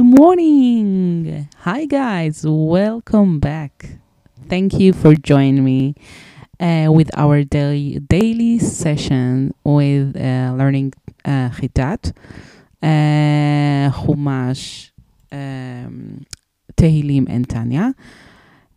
[0.00, 1.46] Good morning.
[1.58, 2.46] Hi, guys.
[2.48, 3.98] Welcome back.
[4.48, 5.94] Thank you for joining me
[6.58, 10.94] uh, with our daily, daily session with uh, learning
[11.26, 11.50] uh,
[12.82, 14.90] uh, Chumash,
[15.30, 16.24] um,
[17.28, 17.94] and Tanya.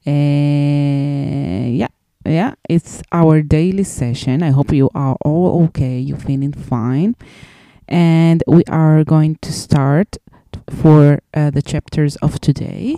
[0.06, 1.88] Uh, yeah,
[2.26, 4.44] yeah, it's our daily session.
[4.44, 6.00] I hope you are all okay.
[6.00, 7.16] You're feeling fine.
[7.88, 10.18] And we are going to start
[10.70, 12.98] for uh, the chapters of today.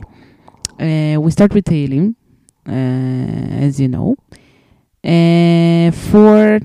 [0.79, 2.15] Uh, we start with Tehillim,
[2.67, 4.15] uh, as you know.
[5.03, 6.59] Uh, for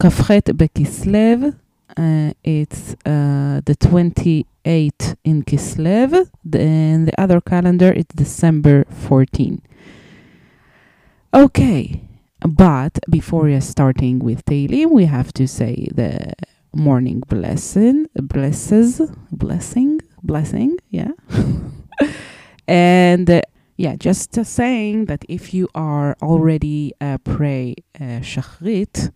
[0.00, 1.54] Kafchet Bekislev,
[1.96, 9.62] uh, it's uh, the 28th in Kislev, the, and the other calendar it's December 14.
[11.32, 12.00] Okay,
[12.40, 16.32] but before we are starting with Tehillim, we have to say the
[16.74, 21.12] morning blessing, blesses, blessing, blessing, yeah.
[22.68, 23.42] and uh,
[23.76, 29.12] yeah, just uh, saying that if you are already uh, pray uh, Shachrit,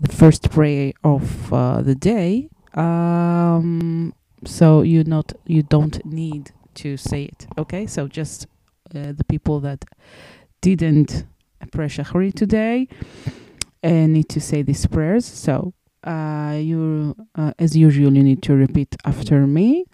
[0.00, 6.96] the first prayer of uh, the day, um, so you not you don't need to
[6.96, 7.46] say it.
[7.58, 8.46] Okay, so just
[8.94, 9.84] uh, the people that
[10.60, 11.24] didn't
[11.72, 12.88] pray Shachrit today
[13.82, 15.24] uh, need to say these prayers.
[15.26, 19.85] So uh, you, uh, as usual, you need to repeat after me.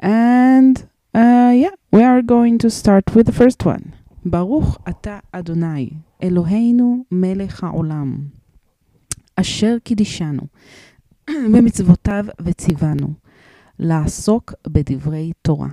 [0.00, 0.76] And
[1.14, 3.92] uh, yeah, we are going to start with the first one.
[4.26, 5.90] ברוך אתה אדוני,
[6.22, 8.18] אלוהינו מלך העולם,
[9.36, 10.42] אשר קידישנו,
[11.30, 13.08] במצוותיו וציוונו,
[13.78, 15.68] לעסוק בדברי תורה.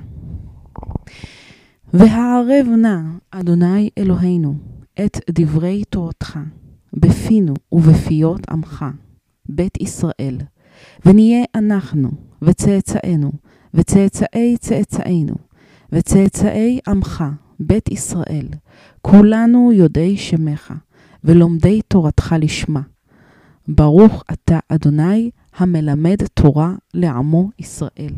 [1.94, 2.98] והערב נא,
[3.32, 4.54] אדוני אלוהינו,
[5.06, 6.40] את דברי תורתך,
[6.94, 8.86] בפינו ובפיות עמך,
[9.49, 10.39] בית ישראל,
[11.07, 12.11] ונהיה אנחנו,
[12.43, 13.33] וצאצאינו,
[13.75, 15.35] וצאצאי צאצאינו,
[15.93, 17.25] וצאצאי עמך,
[17.61, 18.49] בית ישראל,
[19.03, 20.75] כולנו יודעי שמך,
[21.25, 22.81] ולומדי תורתך לשמה.
[23.69, 28.15] ברוך אתה, אדוני, המלמד תורה לעמו ישראל.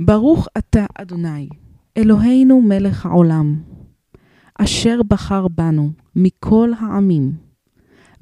[0.00, 1.48] ברוך אתה, אדוני,
[1.96, 3.62] אלוהינו מלך העולם,
[4.54, 7.47] אשר בחר בנו מכל העמים,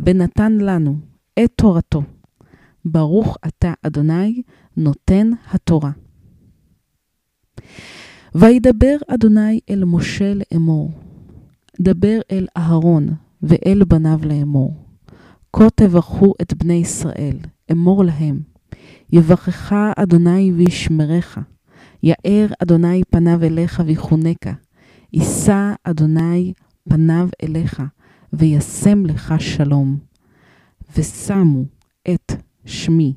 [0.01, 0.97] ונתן לנו
[1.45, 2.03] את תורתו.
[2.85, 4.43] ברוך אתה, אדוני,
[4.77, 5.91] נותן התורה.
[8.35, 10.91] וידבר אדוני אל משה לאמור,
[11.81, 13.09] דבר אל אהרון
[13.43, 14.75] ואל בניו לאמור.
[15.53, 17.37] כה תברכו את בני ישראל,
[17.73, 18.41] אמור להם,
[19.13, 21.39] יברכך אדוני וישמרך,
[22.03, 24.53] יאר אדוני פניו אליך ויחונקה,
[25.13, 26.53] יישא אדוני
[26.89, 27.83] פניו אליך,
[28.34, 30.00] וישם לך שלום.
[30.98, 31.64] ושמו
[32.14, 32.32] את
[32.66, 33.14] שמי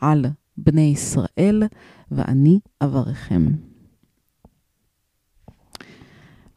[0.00, 0.26] על
[0.56, 1.62] בני ישראל,
[2.10, 3.46] ואני אברכם.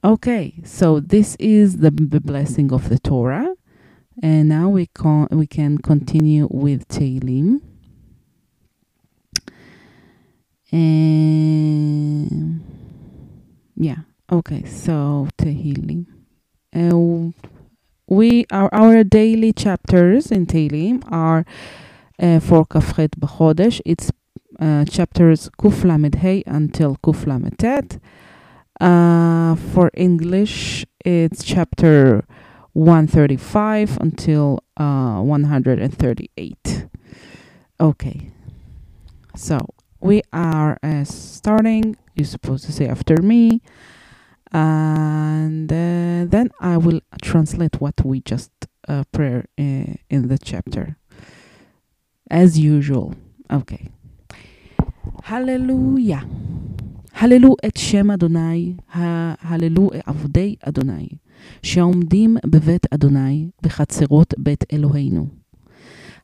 [0.04, 3.56] Okay, so this is the, the blessing of the Torah.
[4.22, 7.62] And now we can, we can continue with Tehillim.
[10.72, 12.62] And
[13.76, 16.06] yeah, okay, so Tehillim.
[16.72, 17.32] Uh,
[18.11, 21.47] we our our daily chapters in Tehillim are
[22.19, 23.81] uh, for Kafchet B'Chodesh.
[23.87, 24.11] It's
[24.59, 27.99] uh, chapters Kuf Lamed Hey until Kuf Lamed Tet.
[28.81, 32.25] Uh, for English, it's chapter
[32.73, 36.87] 135 until uh, 138.
[37.81, 38.31] Okay,
[39.37, 39.59] so
[40.01, 41.97] we are uh, starting.
[42.15, 43.63] You're supposed to say after me,
[44.52, 48.52] and uh, then I will translate what we just
[48.88, 50.98] uh, prayer uh, in the chapter,
[52.30, 53.16] as usual.
[53.52, 53.90] Okay.
[55.24, 56.24] Hallelujah.
[57.16, 58.76] הללו את שם אדוני,
[59.42, 61.08] הללו עבדי אדוני,
[61.64, 65.28] שעומדים בבית אדוני, בחצרות בית אלוהינו.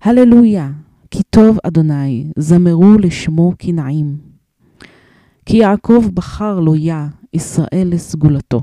[0.02, 0.72] הללויה,
[1.12, 4.18] כי טוב אדוני, זמרו לשמו כי נעים.
[5.47, 8.61] כי יעקב בחר לו יה, ישראל לסגולתו.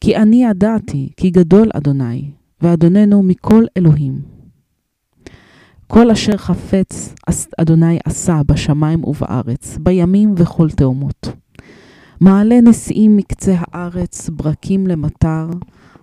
[0.00, 2.30] כי אני ידעתי, כי גדול אדוני,
[2.62, 4.22] ואדוננו מכל אלוהים.
[5.86, 7.14] כל אשר חפץ
[7.58, 11.28] אדוני עשה בשמיים ובארץ, בימים וכל תאומות.
[12.20, 15.48] מעלה נשיאים מקצה הארץ, ברקים למטר,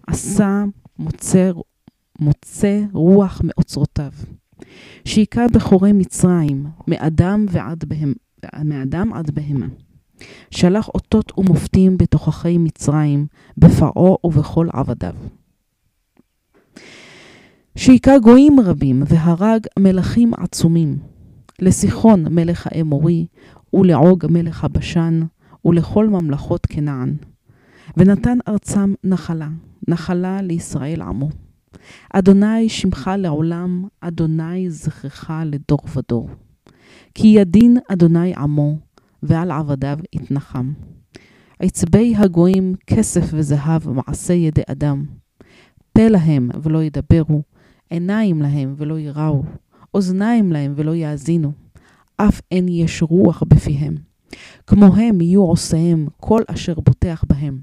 [0.07, 0.63] עשה
[0.99, 1.51] מוצא,
[2.19, 4.11] מוצא רוח מאוצרותיו.
[5.05, 8.13] שהיכה בכורי מצרים, מאדם ועד בהם,
[8.65, 9.65] מאדם עד בהמה.
[10.51, 13.27] שלח אותות ומופתים בתוככי מצרים,
[13.57, 15.13] בפרעה ובכל עבדיו.
[17.75, 20.99] שהיכה גויים רבים והרג מלכים עצומים,
[21.59, 23.25] לסיחון מלך האמורי,
[23.73, 25.21] ולעוג מלך הבשן,
[25.65, 27.15] ולכל ממלכות כנען.
[27.97, 29.49] ונתן ארצם נחלה,
[29.87, 31.29] נחלה לישראל עמו.
[32.13, 36.29] אדוני שמך לעולם, אדוני זכרך לדור ודור.
[37.13, 38.77] כי ידין אדוני עמו,
[39.23, 40.73] ועל עבדיו יתנחם.
[41.59, 45.05] עצבי הגויים כסף וזהב מעשה ידי אדם.
[45.93, 47.41] פה להם ולא ידברו,
[47.89, 49.43] עיניים להם ולא יראו,
[49.93, 51.51] אוזניים להם ולא יאזינו,
[52.17, 53.95] אף אין יש רוח בפיהם.
[54.67, 57.59] כמוהם יהיו עושיהם כל אשר בוטח בהם.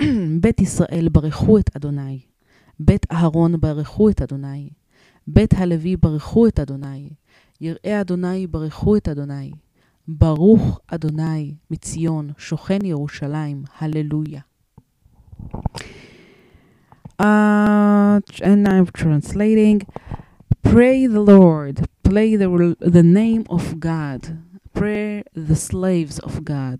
[0.42, 2.20] בית ישראל ברכו את אדוני,
[2.80, 4.70] בית אהרון ברכו את אדוני,
[5.27, 7.09] בית הלוי ברכו את אדוני,
[7.61, 9.51] יראי אדוני ברכו את אדוני.
[10.07, 14.41] ברוך אדוני מציון, שוכן ירושלים, הללויה.
[17.21, 19.81] Uh, and I'm translating.
[20.63, 24.37] Pray the Lord, play the, the name of God,
[24.73, 26.79] pray the slaves of God.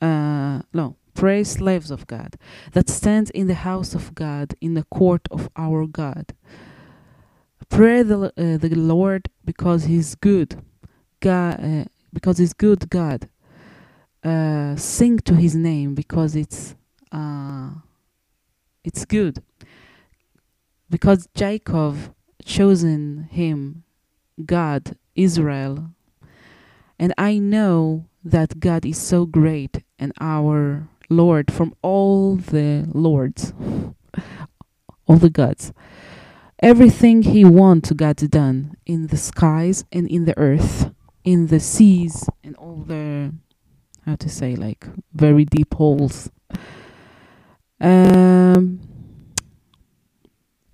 [0.00, 2.36] Uh, no, pray slaves of God
[2.72, 6.26] that stands in the house of God, in the court of our God.
[7.69, 10.61] Pray the, uh, the Lord because He's good,
[11.19, 13.29] God, uh, because He's good God.
[14.23, 16.75] Uh, sing to His name because it's
[17.11, 17.69] uh,
[18.83, 19.41] it's good.
[20.89, 21.97] Because Jacob
[22.43, 23.83] chosen him,
[24.45, 25.89] God, Israel,
[26.99, 33.53] and I know that God is so great and our Lord from all the lords,
[35.07, 35.73] all the gods.
[36.61, 40.89] Everything he wants God done in the skies and in the earth,
[41.23, 43.33] in the seas and all the
[44.05, 46.29] how to say like very deep holes.
[47.81, 48.79] Um,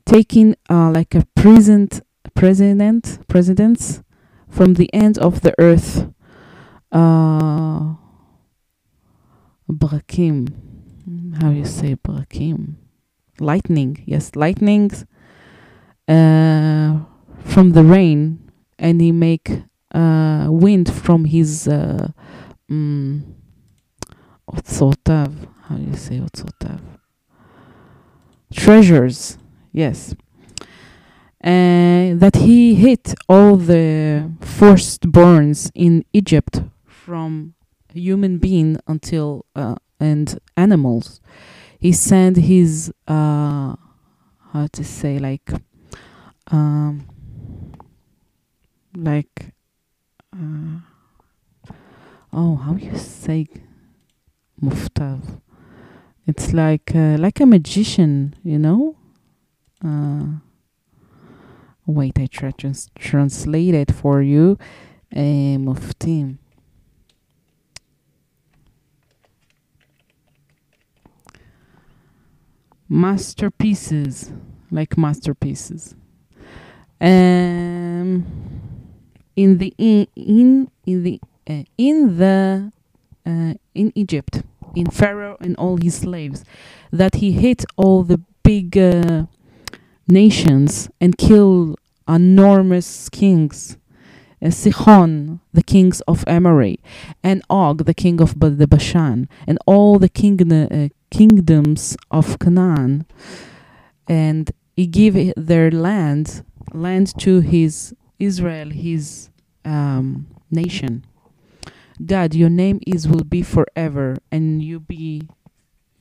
[0.05, 2.01] taking uh, like a present
[2.35, 4.03] president presidents
[4.47, 6.13] from the end of the earth.
[6.91, 7.95] Uh,
[9.69, 10.53] brakim,
[11.41, 12.75] how you say brakim?
[13.39, 15.05] Lightning, yes, lightnings
[16.11, 16.99] uh,
[17.45, 19.63] from the rain, and he make
[19.93, 22.09] uh, wind from his uh,
[22.69, 23.21] mm,
[24.49, 25.31] otsotav.
[25.63, 26.81] How do you say otsotav?
[28.53, 29.37] Treasures,
[29.71, 30.13] yes.
[31.43, 37.55] Uh, that he hit all the firstborns in Egypt from
[37.93, 41.21] human being until uh, and animals.
[41.79, 43.75] He sent his uh,
[44.53, 45.51] how to say like
[46.51, 47.07] um,
[48.95, 49.53] like
[50.33, 50.79] uh,
[52.33, 53.47] oh how you say
[54.61, 55.39] muftav
[56.27, 58.95] it's like uh, like a magician you know?
[59.83, 60.25] Uh,
[61.85, 64.57] wait i try to trans- translate it for you.
[65.13, 66.37] Uh, muftim
[72.87, 74.31] masterpieces
[74.69, 75.95] like masterpieces
[77.01, 78.25] um
[79.35, 81.19] in the in in, in the
[81.49, 82.71] uh, in the
[83.25, 84.43] uh, in Egypt
[84.75, 86.43] in Pharaoh and all his slaves
[86.91, 89.25] that he hit all the big uh,
[90.07, 91.77] nations and killed
[92.07, 93.77] enormous kings
[94.43, 96.81] uh, Sichon, the kings of Amorite,
[97.23, 103.05] and Og, the king of the Bashan, and all the king, uh, kingdoms of Canaan.
[104.07, 106.43] And he gave their land,
[106.73, 109.29] land to his Israel, his
[109.65, 111.05] um, nation.
[112.03, 115.27] God, your name is will be forever, and you be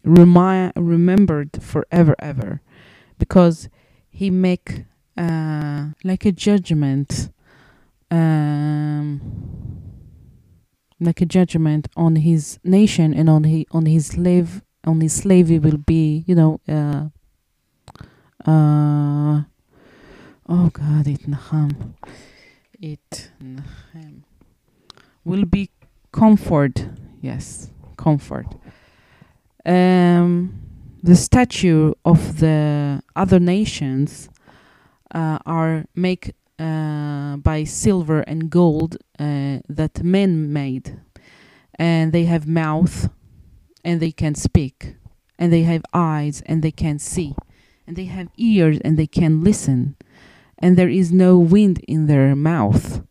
[0.04, 2.60] remi- remembered forever, ever,
[3.18, 3.68] because
[4.08, 4.84] He make
[5.16, 7.30] uh, like a judgment,
[8.10, 9.20] um,
[10.98, 15.48] like a judgment on His nation and on he on His slave on His slave.
[15.48, 17.08] He will be, you know, uh,
[18.50, 19.42] uh,
[20.50, 21.94] oh God, itnachem
[25.24, 25.70] will be
[26.12, 26.88] comfort.
[27.20, 28.46] Yes, comfort.
[29.64, 30.60] Um,
[31.02, 34.28] the statue of the other nations
[35.14, 41.00] uh, are make uh, by silver and gold uh, that men made,
[41.76, 43.08] and they have mouth,
[43.84, 44.96] and they can speak,
[45.38, 47.34] and they have eyes, and they can see,
[47.86, 49.96] and they have ears, and they can listen,
[50.60, 53.02] and there is no wind in their mouth.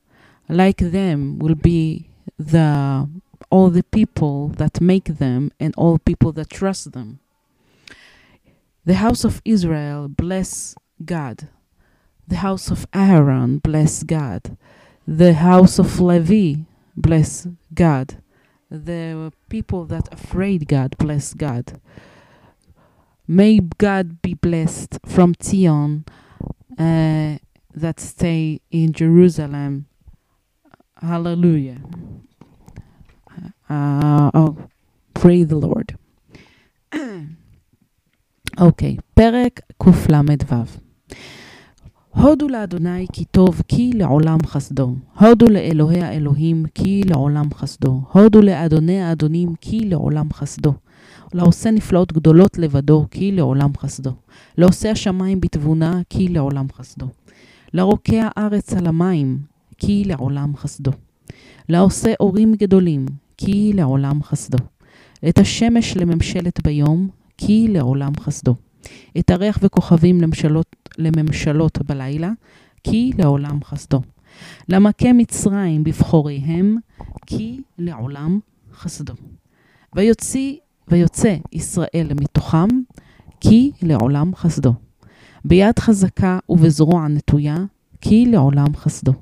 [0.48, 3.10] Like them will be the
[3.52, 7.20] all the people that make them and all people that trust them.
[8.86, 11.50] The house of Israel bless God.
[12.28, 14.58] The house of Aaron, bless God.
[15.08, 16.62] The house of Levi,
[16.96, 18.22] bless God.
[18.70, 21.82] The people that afraid God, bless God.
[23.28, 26.06] May God be blessed from Zion
[26.79, 27.39] uh,
[27.75, 29.87] that stay in Jerusalem.
[30.97, 31.81] Hallelujah.
[33.69, 34.57] Uh, oh,
[35.15, 35.95] pray the Lord.
[38.61, 40.55] אוקיי, okay, פרק קל"ו
[42.11, 44.95] הודו לאדוני כי טוב כי לעולם חסדו.
[45.21, 48.01] הודו לאלוהי האלוהים כי לעולם חסדו.
[48.13, 50.73] הודו לאדוני האדונים כי לעולם חסדו.
[51.34, 54.12] לעושה נפלאות גדולות לבדו כי לעולם חסדו.
[54.58, 57.08] לעושה השמיים בתבונה כי לעולם חסדו.
[57.74, 59.40] לרוקע ארץ על המים
[59.78, 60.92] כי לעולם חסדו.
[61.70, 63.06] לעושה אורים גדולים
[63.38, 64.58] כי לעולם חסדו.
[65.30, 68.56] את השמש לממשלת ביום כי לעולם חסדו.
[69.20, 72.32] את הריח וכוכבים לממשלות, לממשלות בלילה,
[72.84, 74.02] כי לעולם חסדו.
[74.70, 76.78] למכה מצרים בבחוריהם,
[77.26, 78.40] כי לעולם
[78.74, 79.14] חסדו.
[79.96, 80.56] ויוציא,
[80.92, 82.68] ויוצא ישראל מתוכם,
[83.42, 84.74] כי לעולם חסדו.
[85.46, 87.58] ביד חזקה ובזרוע נטויה,
[88.02, 89.14] כי לעולם חסדו.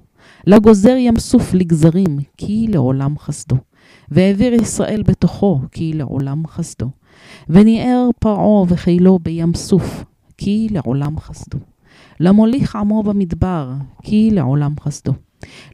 [0.47, 3.55] לגוזר ים סוף לגזרים, כי לעולם חסדו.
[4.11, 6.89] והעביר ישראל בתוכו, כי לעולם חסדו.
[7.49, 10.03] וניער פרעה וחילו בים סוף,
[10.37, 11.57] כי לעולם חסדו.
[12.19, 15.13] למוליך עמו במדבר, כי לעולם חסדו.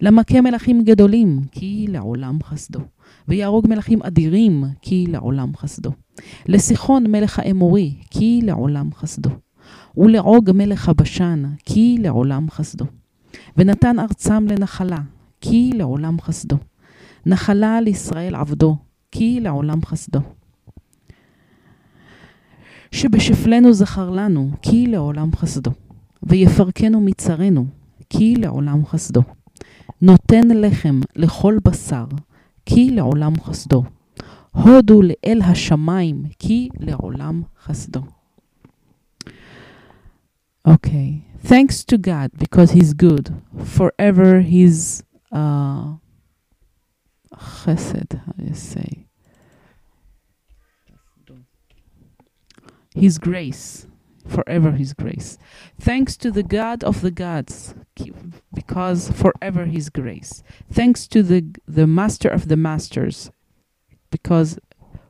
[0.02, 2.80] למכה מלכים גדולים, כי לעולם חסדו.
[3.28, 5.92] ויהרוג מלכים אדירים, כי לעולם חסדו.
[6.48, 9.30] לסיחון מלך האמורי, כי לעולם חסדו.
[9.98, 12.86] ולעוג מלך הבשן, כי לעולם חסדו.
[13.58, 15.00] ונתן ארצם לנחלה,
[15.42, 16.58] כי לעולם חסדו.
[17.26, 18.78] נחלה לישראל עבדו,
[19.12, 20.20] כי לעולם חסדו.
[22.92, 25.72] שבשפלנו זכר לנו, כי לעולם חסדו.
[26.24, 27.66] ויפרקנו מצרינו,
[28.10, 29.22] כי לעולם חסדו.
[30.02, 32.06] נותן לחם לכל בשר,
[32.67, 33.83] כי לעולם חסדו.
[34.53, 38.01] הודו לאל השמיים, כי לעולם חסדו.
[40.67, 43.27] Okay, thanks to God because He's good.
[43.65, 45.95] Forever His uh,
[47.35, 49.07] chesed, how do you say?
[52.95, 53.87] His grace,
[54.28, 55.38] forever His grace.
[55.80, 57.76] Thanks to the God of the gods,
[58.54, 60.44] because forever His grace.
[60.72, 63.32] Thanks to the the Master of the masters,
[64.12, 64.60] because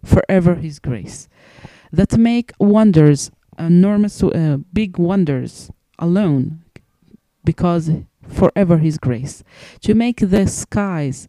[0.04, 1.30] forever His grace.
[1.92, 3.30] That make wonders,
[3.60, 6.64] enormous, uh, big wonders alone,
[7.46, 7.92] because
[8.28, 9.44] forever His grace.
[9.82, 11.28] To make the skies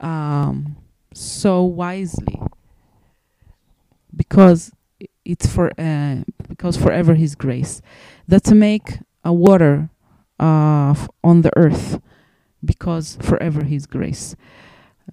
[0.00, 0.76] um,
[1.14, 2.40] so wisely,
[4.14, 4.72] because
[5.26, 6.16] it's for uh,
[6.48, 7.82] because forever his grace
[8.28, 9.90] that to make a water
[10.38, 12.00] uh, on the earth
[12.64, 14.36] because forever his grace.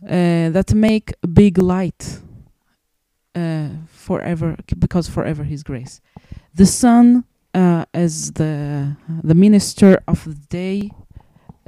[0.04, 2.20] Uh, that make a big light
[3.36, 6.02] uh, forever because forever his grace.
[6.56, 10.92] The sun uh, as the the minister of the day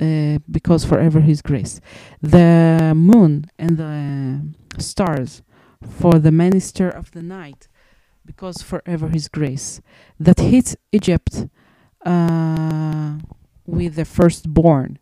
[0.01, 1.79] uh, because forever his grace.
[2.21, 5.43] The moon and the stars
[5.87, 7.67] for the minister of the night
[8.25, 9.81] because forever his grace,
[10.19, 11.47] that hits Egypt
[12.05, 13.17] uh,
[13.65, 14.99] with the firstborn,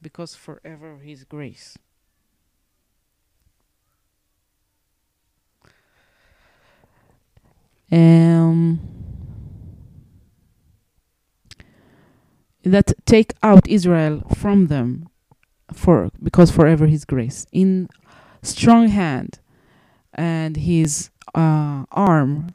[0.00, 1.78] because forever his grace.
[7.92, 8.78] Um,
[12.62, 15.08] that take out Israel from them
[15.72, 17.88] for because forever his grace in
[18.42, 19.40] strong hand
[20.14, 22.54] and his uh, arm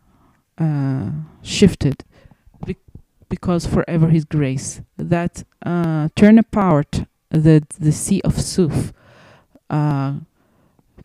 [0.57, 1.09] uh,
[1.41, 2.03] shifted
[2.65, 2.77] be-
[3.29, 4.81] because forever his grace.
[4.97, 8.93] That uh, turn apart the the sea of Suf
[9.69, 10.15] uh,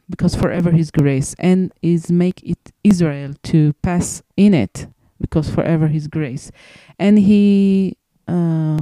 [0.08, 4.86] because forever his grace and is make it Israel to pass in it
[5.20, 6.50] because forever his grace.
[6.98, 7.96] And he
[8.26, 8.78] uh,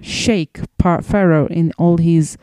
[0.00, 2.36] shake Pharaoh in all his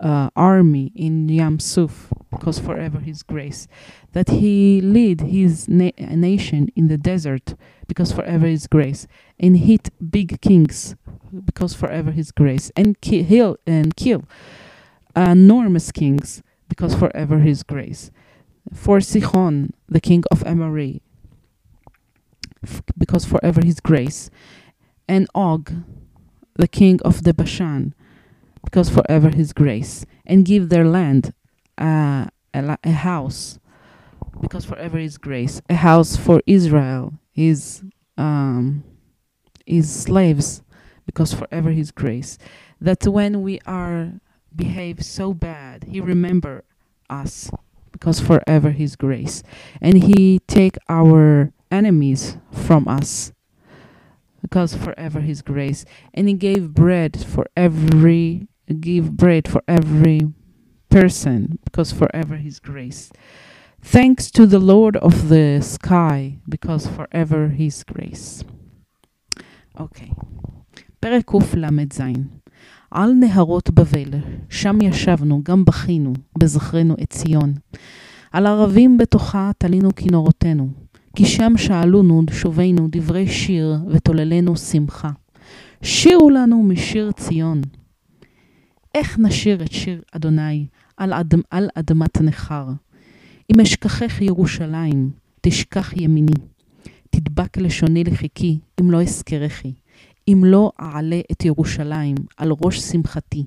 [0.00, 3.68] uh, army in Yam Suf because forever his grace
[4.12, 7.54] that he lead his na- nation in the desert
[7.86, 9.06] because forever his grace
[9.38, 10.96] and hit big kings
[11.44, 14.24] because forever his grace and ki- heal and kill
[15.14, 18.10] enormous kings because forever his grace.
[18.72, 21.02] For Sihon the king of Amori
[22.64, 24.30] f- because forever his grace
[25.06, 25.70] and Og
[26.54, 27.94] the king of the Bashan
[28.64, 31.34] because forever his grace and give their land
[31.78, 33.58] uh, a, a house
[34.40, 37.82] because forever his grace a house for israel is
[38.18, 38.84] um,
[39.66, 40.62] his slaves
[41.06, 42.38] because forever his grace.
[42.80, 44.12] That when we are
[44.54, 46.64] behave so bad, he remember
[47.08, 47.50] us
[47.90, 49.42] because forever his grace.
[49.80, 53.32] And he take our enemies from us
[54.40, 55.84] because forever his grace.
[56.14, 58.48] And he gave bread for every
[58.80, 60.32] give bread for every
[60.91, 63.11] person because forever his grace.
[63.81, 68.43] Thanks to the Lord of the sky because forever his grace.
[69.79, 70.09] אוקיי.
[70.09, 70.21] Okay.
[70.99, 72.01] פרק קל"ז
[72.91, 77.53] על נהרות בבל, שם ישבנו, גם בכינו, בזכרנו את ציון.
[78.31, 80.69] על ערבים בתוכה תלינו כינורותינו,
[81.15, 85.09] כי שם שאלונו שובנו דברי שיר ותוללנו שמחה.
[85.81, 87.61] שירו לנו משיר ציון.
[88.95, 90.67] איך נשיר את שיר אדוני
[91.02, 92.66] על, אדמ, על אדמת נכר?
[93.54, 96.34] אם אשכחך ירושלים, תשכח ימיני.
[97.10, 99.72] תדבק לשוני לחיקי, אם לא אזכרכי.
[100.28, 103.44] אם לא אעלה את ירושלים על ראש שמחתי.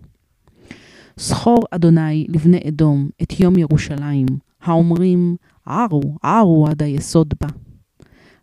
[1.17, 4.25] זכור אדוני לבני אדום את יום ירושלים,
[4.62, 5.35] האומרים
[5.65, 7.47] ערו, ערו עד היסוד בה.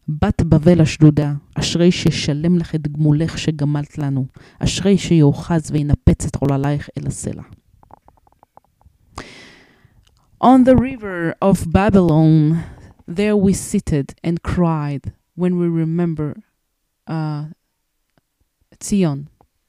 [0.09, 4.27] בת בבל השדודה, אשרי ששלם לך את גמולך שגמלת לנו,
[4.59, 7.43] אשרי שיאחז וינפץ את עוללייך אל הסלע.
[10.43, 12.65] On the river of Babylon,
[13.07, 16.43] there we seated and cried when we remember
[17.07, 17.45] uh,
[18.83, 19.29] Zion,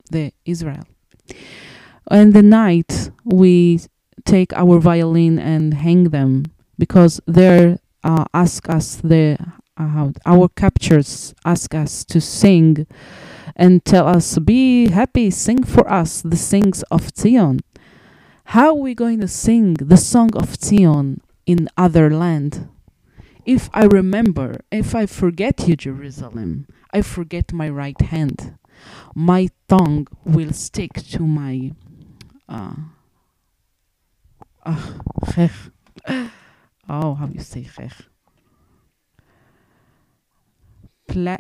[0.10, 0.88] the Israel.
[2.10, 3.82] And the night we
[4.26, 6.46] take our violin and hang them
[6.80, 9.38] because there uh, ask us the
[9.78, 12.88] uh, our captors ask us to sing
[13.56, 17.60] and tell us be happy sing for us the sings of Zion
[18.46, 22.70] how are we going to sing the song of Zion in other land?
[23.46, 28.58] If I remember if I forget you Jerusalem I forget my right hand.
[29.16, 31.72] My tongue will stick to my
[32.48, 32.76] uh,
[34.66, 34.92] uh,
[36.90, 37.68] oh how you say
[41.08, 41.38] Pla-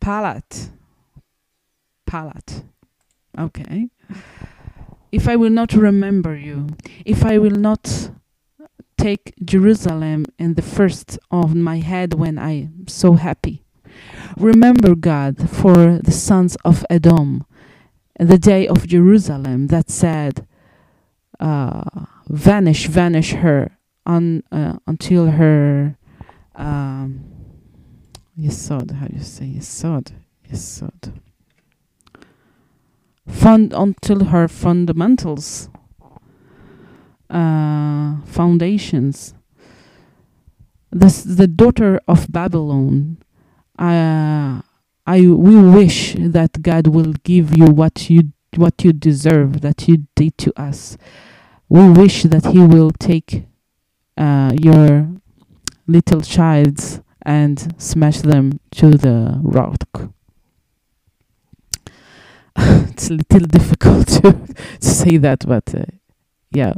[0.00, 0.70] palate
[2.06, 2.64] palate
[3.38, 3.88] okay
[5.12, 6.66] if i will not remember you
[7.04, 8.10] if i will not
[8.96, 13.62] take jerusalem in the first of my head when i am so happy
[14.36, 17.44] remember god for the sons of edom
[18.18, 20.46] the day of jerusalem that said
[21.40, 21.84] uh,
[22.28, 25.96] vanish vanish her un, uh, until her
[26.56, 27.24] um,
[28.38, 30.12] Yesod, how do you say Yesod?
[30.50, 31.12] Yesod.
[33.28, 35.68] Fund until her fundamentals,
[37.30, 39.34] uh, foundations.
[40.90, 43.18] This the daughter of Babylon.
[43.78, 44.62] Uh,
[45.06, 50.06] I we wish that God will give you what you what you deserve that you
[50.16, 50.96] did to us.
[51.68, 53.44] We wish that He will take
[54.16, 55.08] uh, your
[55.86, 60.10] little child's and smash them to the rock.
[62.57, 64.31] it's a little difficult to,
[64.79, 65.85] to say that, but uh,
[66.51, 66.73] yeah,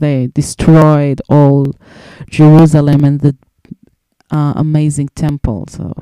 [0.00, 1.66] they destroyed all
[2.30, 3.36] Jerusalem and the
[4.30, 5.92] uh, amazing temple, so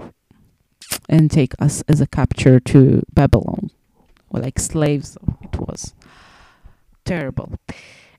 [1.08, 3.70] and take us as a capture to Babylon,
[4.30, 5.16] or like slaves.
[5.42, 5.94] It was
[7.04, 7.52] terrible.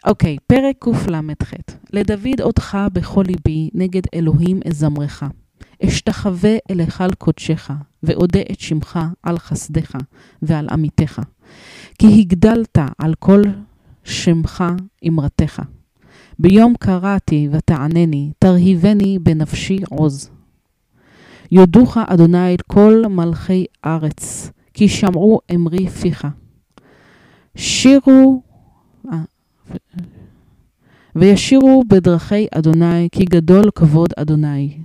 [0.06, 1.54] אוקיי, okay, פרק קל"ח.
[1.94, 5.24] לדוד אותך בכל ליבי, נגד אלוהים אזמרך.
[5.85, 7.71] אשתחווה אל היכל קודשך,
[8.03, 9.97] ואודה את שמך על חסדך
[10.43, 11.21] ועל עמיתך.
[11.99, 13.43] כי הגדלת על כל
[14.05, 14.65] שמך
[15.09, 15.63] אמרתך.
[16.39, 20.31] ביום קראתי ותענני, תרהיבני בנפשי עוז.
[21.51, 26.27] יודוך אדוני כל מלכי ארץ, כי שמעו אמרי פיך.
[27.57, 28.43] שירו
[31.17, 34.79] וישירו בדרכי אדוני, כי גדול כבוד אדוני.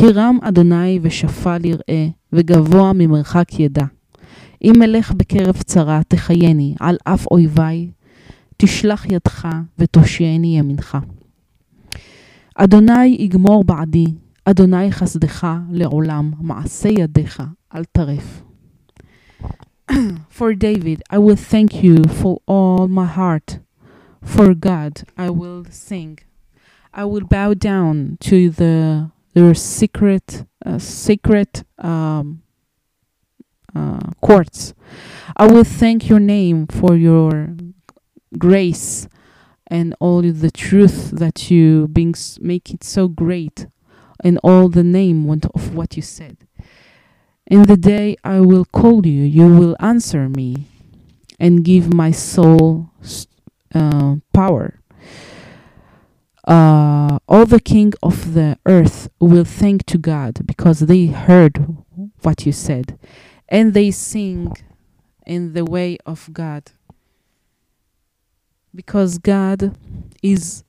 [0.00, 3.84] כי רם אדוני ושפל יראה, וגבוה ממרחק ידע.
[4.64, 7.90] אם אלך בקרב צרה, תחייני, על אף אויבי,
[8.56, 10.98] תשלח ידך ותושיעני ימינך.
[12.54, 14.06] אדוני יגמור בעדי,
[14.44, 17.42] אדוני חסדך לעולם, מעשה ידיך
[17.74, 18.42] אל טרף.
[20.38, 23.58] For David, I will thank you for all my heart.
[24.24, 26.18] For God I will sing.
[26.94, 32.42] I will bow down to the their secret uh, secret um,
[33.74, 34.74] uh, courts.
[35.36, 37.54] I will thank your name for your
[38.36, 39.08] grace
[39.68, 43.66] and all the truth that you being make it so great
[44.24, 46.36] and all the name of what you said.
[47.46, 50.66] In the day I will call you, you will answer me
[51.38, 52.90] and give my soul
[53.72, 54.80] uh, power.
[56.48, 61.54] Uh, all the king of the earth will thank to God because they heard
[62.22, 62.98] what you said
[63.48, 64.56] and they sing
[65.26, 66.72] in the way of God.
[68.74, 69.76] Because God
[70.22, 70.64] is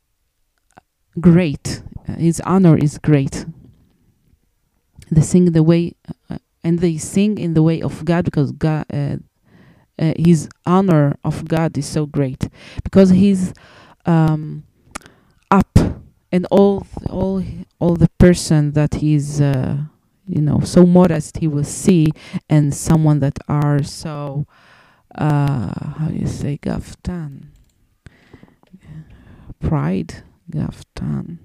[1.19, 1.81] great
[2.17, 3.45] his honor is great.
[5.11, 5.93] They sing the way
[6.29, 9.17] uh, and they sing in the way of God because God uh,
[9.97, 12.49] uh, his honor of God is so great.
[12.83, 13.53] Because His
[14.05, 14.63] um,
[16.31, 17.43] and all all
[17.79, 19.77] all the person that he's uh,
[20.27, 22.07] you know so modest he will see
[22.49, 24.45] and someone that are so
[25.15, 27.47] uh, how do you say gaftan.
[29.59, 31.39] Pride gaftan.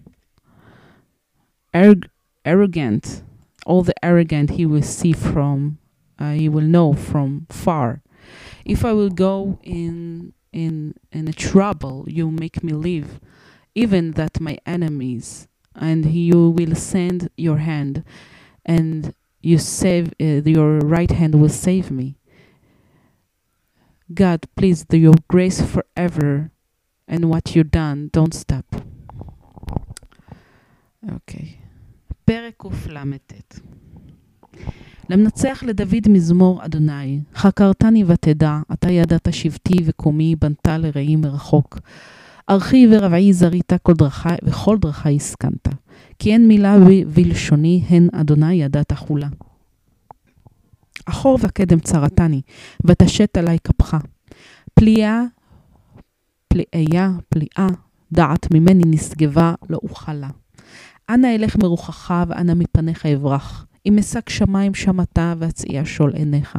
[1.72, 2.08] Arrog-
[2.44, 3.22] arrogant.
[3.66, 5.78] All the arrogant he will see from
[6.18, 8.02] uh, he will know from far.
[8.64, 13.20] If i will go in in in a trouble you make me live
[13.75, 18.03] even that my enemies and you will send your hand
[18.65, 22.17] and you save uh, your right hand will save me
[24.13, 26.51] god please do your grace forever
[27.07, 28.65] and what you done don't stop
[31.07, 31.59] okay
[32.25, 33.59] פרק קלט
[35.09, 41.79] למנצח לדוד מזמור אדוני, חקרתני ותדע, אתה ידעת שבטי וקומי, בנתה לרעים מרחוק.
[42.50, 45.68] ארכי ורבעי זרית כל דרכי, וכל דרכי הסכנת.
[46.18, 46.76] כי אין מילה
[47.14, 49.28] בלשוני, הן אדוני ידעת חולה.
[51.06, 52.40] אחור וקדם צרתני,
[52.86, 53.96] ותשת עלי כפך.
[54.74, 55.22] פליאה,
[56.48, 57.68] פליאה, פליאה,
[58.12, 60.28] דעת ממני נשגבה, לא אוכלה.
[61.10, 63.66] אנה אלך מרוחך, ואנה מפניך אברח.
[63.86, 66.58] אם אשק שמיים שמעת, ואצעי שול עיניך.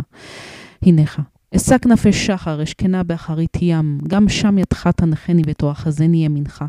[0.82, 1.22] הנך.
[1.56, 6.66] אשא כנפי שחר, אשכנה באחרית ים, גם שם ידך תנחני ותאחזני ימינך.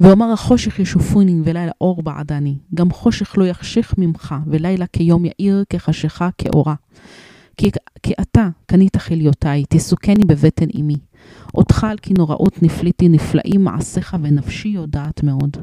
[0.00, 6.28] ואומר החושך ישופוני ולילה אור בעדני, גם חושך לא יחשיך ממך, ולילה כיום יאיר כחשיכה
[6.38, 6.74] כאורה.
[7.56, 7.70] כי,
[8.02, 10.96] כי אתה קנית חיליותיי, תסוכני בבטן אמי.
[11.54, 15.56] אותך על כי נוראות נפליתי נפלאים מעשיך ונפשי יודעת מאוד.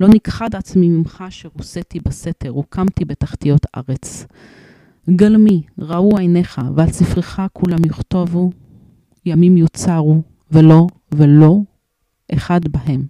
[0.00, 4.26] לא נכחד עצמי ממך שרוסתי בסתר, הוקמתי בתחתיות ארץ.
[5.10, 8.50] גלמי, ראו עיניך, ועל ספרך כולם יכתובו,
[9.26, 11.58] ימים יוצרו, ולא ולא
[12.32, 13.06] אחד בהם.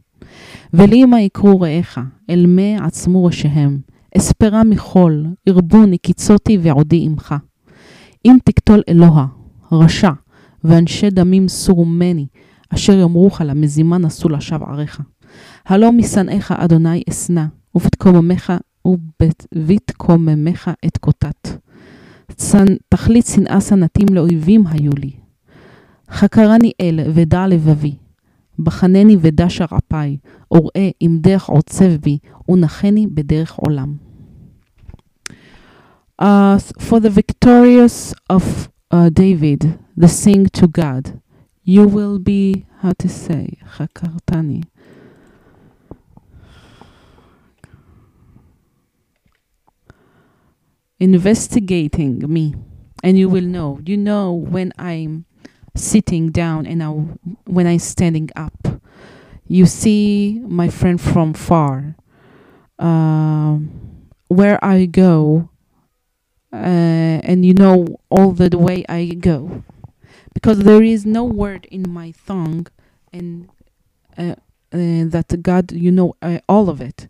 [0.74, 3.80] ולימה יקרו רעיך, אל מה עצמו ראשיהם,
[4.16, 7.34] אספרה מחול, ירבו נקיצותי ועודי עמך.
[8.24, 9.26] אם תקטול אלוה,
[9.72, 10.10] רשע,
[10.64, 12.26] ואנשי דמים סורו ממני,
[12.68, 15.00] אשר יאמרוך למזימה נשאו לשווא עריך.
[15.66, 18.52] הלא משנאיך אדוני אשנא, ובתקוממך
[18.86, 21.65] ובתקוממך את קוטט.
[22.88, 25.10] תכלית שנאה שנאתים לאויבים היו לי.
[26.10, 27.94] חקרני אל ודע לבבי,
[28.58, 30.16] בחנני ודע שרעפיי,
[30.50, 33.96] וראה אם דרך עוצב בי, ונחני בדרך עולם.
[36.22, 41.20] Uh, for the victorious of uh, David, the sing to God,
[41.64, 44.60] you will be, how to say, חקרתני.
[50.98, 52.54] Investigating me.
[53.02, 53.80] And you will know.
[53.84, 55.26] You know when i'm
[55.74, 58.80] sitting down and when i'm standing up.
[59.46, 61.94] You see my friend from far
[62.78, 65.50] um, where i go
[66.52, 69.62] uh, and you know all the, the way i go.
[70.34, 72.66] Because there is no word in my tongue
[73.12, 73.48] and
[74.18, 74.34] uh,
[74.72, 77.08] uh, that god you know uh, all of it.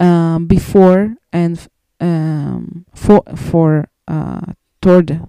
[0.00, 1.66] Um, before and
[2.00, 5.26] um, for for uh, toward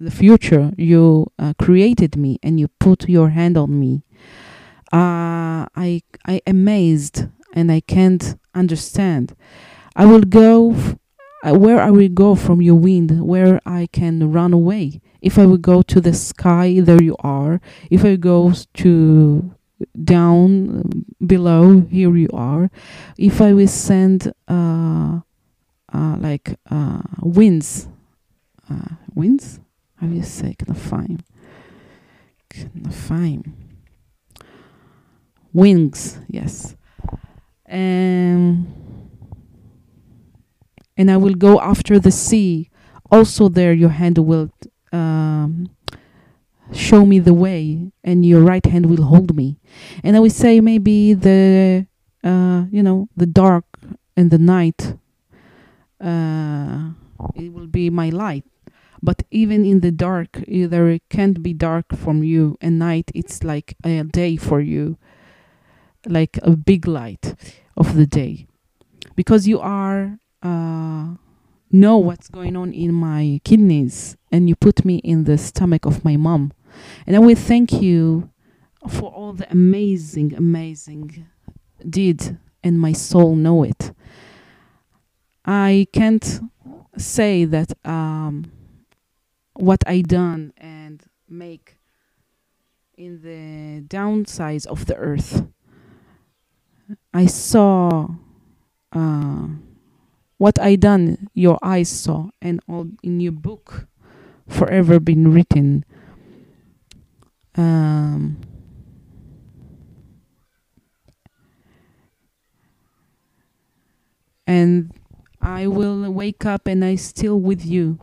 [0.00, 4.02] the future you uh, created me and you put your hand on me.
[4.92, 9.34] Uh, i i amazed and i can't understand.
[9.96, 10.96] I will go f-
[11.44, 15.00] uh, where i will go from your wind where i can run away.
[15.20, 17.60] If i will go to the sky there you are.
[17.90, 19.54] If i go to
[20.04, 22.70] down below here you are.
[23.18, 25.20] If i will send uh,
[25.94, 27.88] like uh, winds.
[28.70, 29.60] Uh, winds?
[29.96, 31.20] How do you say knafayim?
[32.50, 33.52] Knafayim.
[35.52, 36.76] Wings, yes.
[37.66, 38.66] And
[40.96, 42.70] and I will go after the sea.
[43.10, 44.50] Also, there your hand will
[44.92, 45.70] um,
[46.72, 49.58] show me the way, and your right hand will hold me.
[50.02, 51.86] And I will say maybe the
[52.24, 53.64] uh, you know the dark
[54.16, 54.96] and the night
[56.04, 56.90] uh,
[57.34, 58.44] it will be my light.
[59.02, 63.76] But even in the dark there can't be dark from you and night it's like
[63.84, 64.96] a day for you
[66.06, 67.34] like a big light
[67.76, 68.46] of the day.
[69.16, 71.14] Because you are uh,
[71.70, 76.04] know what's going on in my kidneys and you put me in the stomach of
[76.04, 76.52] my mom.
[77.06, 78.30] And i will thank you
[78.88, 81.26] for all the amazing amazing
[81.88, 83.92] deed and my soul know it
[85.44, 86.40] i can't
[86.96, 88.50] say that um,
[89.54, 91.78] what i done and make
[92.96, 95.44] in the downsides of the earth
[97.12, 98.08] I saw
[98.92, 99.46] uh,
[100.38, 103.86] what I done, your eyes saw, and all in your book,
[104.48, 105.84] forever been written.
[107.56, 108.40] Um,
[114.46, 114.92] and
[115.44, 117.98] I will wake up and I still with you.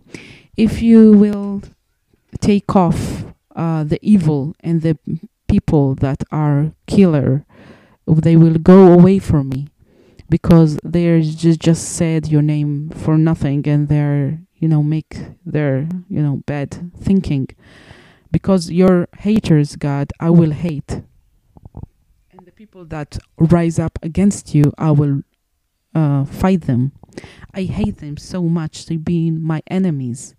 [0.56, 1.64] If you will
[2.40, 3.26] take off
[3.56, 4.98] uh, the evil and the
[5.48, 7.46] people that are killer
[8.08, 9.68] they will go away from me
[10.30, 15.88] because they're just just said your name for nothing and they're you know make their
[16.10, 17.48] you know bad thinking.
[18.32, 21.02] Because your haters god i will hate.
[22.32, 25.24] And the people that rise up against you i will
[25.94, 26.94] uh, fight them
[27.54, 30.36] i hate them so much they being my enemies.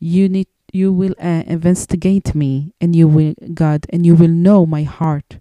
[0.00, 4.66] You need you will uh, investigate me and you will god and you will know
[4.66, 5.38] my heart.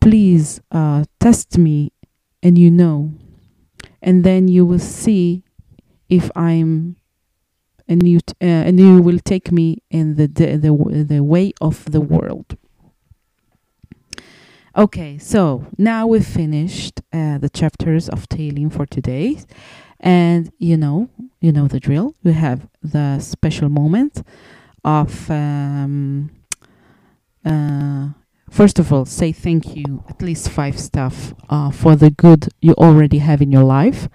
[0.00, 1.92] Please uh, test me
[2.42, 3.12] and you know.
[4.02, 5.42] And then you will see
[6.08, 6.96] if i'm
[7.88, 11.52] and you t- uh, and you will take me in the, the the the way
[11.60, 12.56] of the world
[14.76, 19.38] okay so now we've finished uh, the chapters of Tehillim for today
[20.00, 21.08] and you know
[21.40, 24.22] you know the drill we have the special moment
[24.84, 26.30] of um,
[27.46, 28.08] uh,
[28.50, 32.72] first of all, say thank you at least five stuff uh, for the good you
[32.74, 34.08] already have in your life.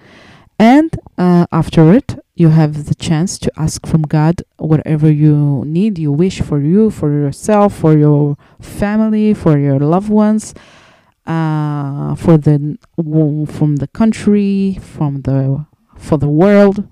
[0.60, 6.00] And uh, after it, you have the chance to ask from God whatever you need,
[6.00, 10.54] you wish for you, for yourself, for your family, for your loved ones,
[11.26, 15.66] uh, for the from the country, from the
[15.96, 16.88] for the world.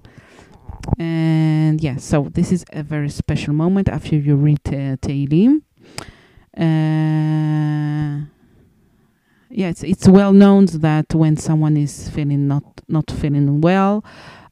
[0.98, 5.62] And yeah, so this is a very special moment after you read uh, Tehillim
[6.60, 8.26] uh,
[9.52, 14.04] yeah, it's, it's well known that when someone is feeling not not feeling well,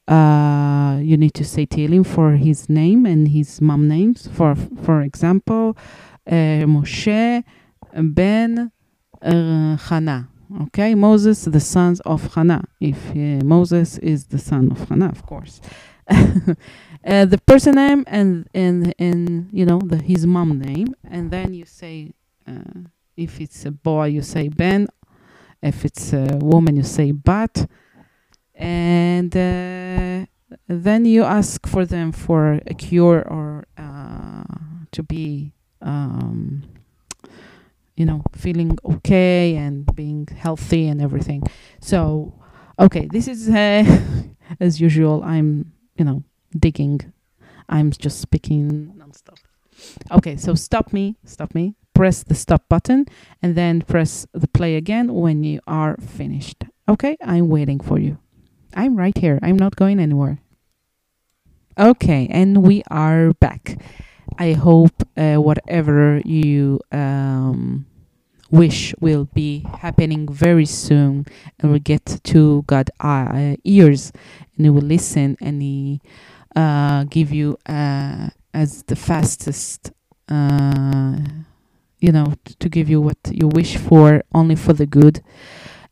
[0.08, 4.26] uh, you need to say Tehillim for his name and his mom names.
[4.32, 5.76] For for example,
[6.26, 7.44] uh, Moshe
[7.94, 8.72] ben
[9.22, 10.28] uh, Hannah.
[10.62, 12.64] Okay, Moses, the sons of Hannah.
[12.80, 15.60] If uh, Moses is the son of Hannah, of course.
[16.08, 21.52] uh, the person name and and and you know the his mom name, and then
[21.52, 22.12] you say
[22.46, 22.80] uh,
[23.14, 24.88] if it's a boy you say Ben,
[25.62, 27.68] if it's a woman you say Bat,
[28.58, 30.26] and uh,
[30.66, 34.44] then you ask for them for a cure or uh,
[34.92, 35.52] to be.
[35.80, 36.64] Um,
[37.98, 41.42] you know, feeling okay and being healthy and everything.
[41.80, 42.32] So,
[42.78, 43.84] okay, this is uh,
[44.60, 45.24] as usual.
[45.24, 46.22] I'm, you know,
[46.56, 47.00] digging.
[47.68, 49.38] I'm just speaking nonstop.
[50.12, 51.74] Okay, so stop me, stop me.
[51.92, 53.06] Press the stop button
[53.42, 56.64] and then press the play again when you are finished.
[56.88, 58.18] Okay, I'm waiting for you.
[58.78, 59.40] I'm right here.
[59.42, 60.38] I'm not going anywhere.
[61.76, 63.76] Okay, and we are back.
[64.38, 67.86] I hope uh, whatever you um,
[68.52, 71.26] wish will be happening very soon
[71.58, 74.12] and will get to God uh, ears
[74.56, 76.00] and He will listen and He
[76.54, 79.90] uh, give you uh, as the fastest,
[80.28, 81.18] uh,
[81.98, 85.20] you know, to give you what you wish for, only for the good.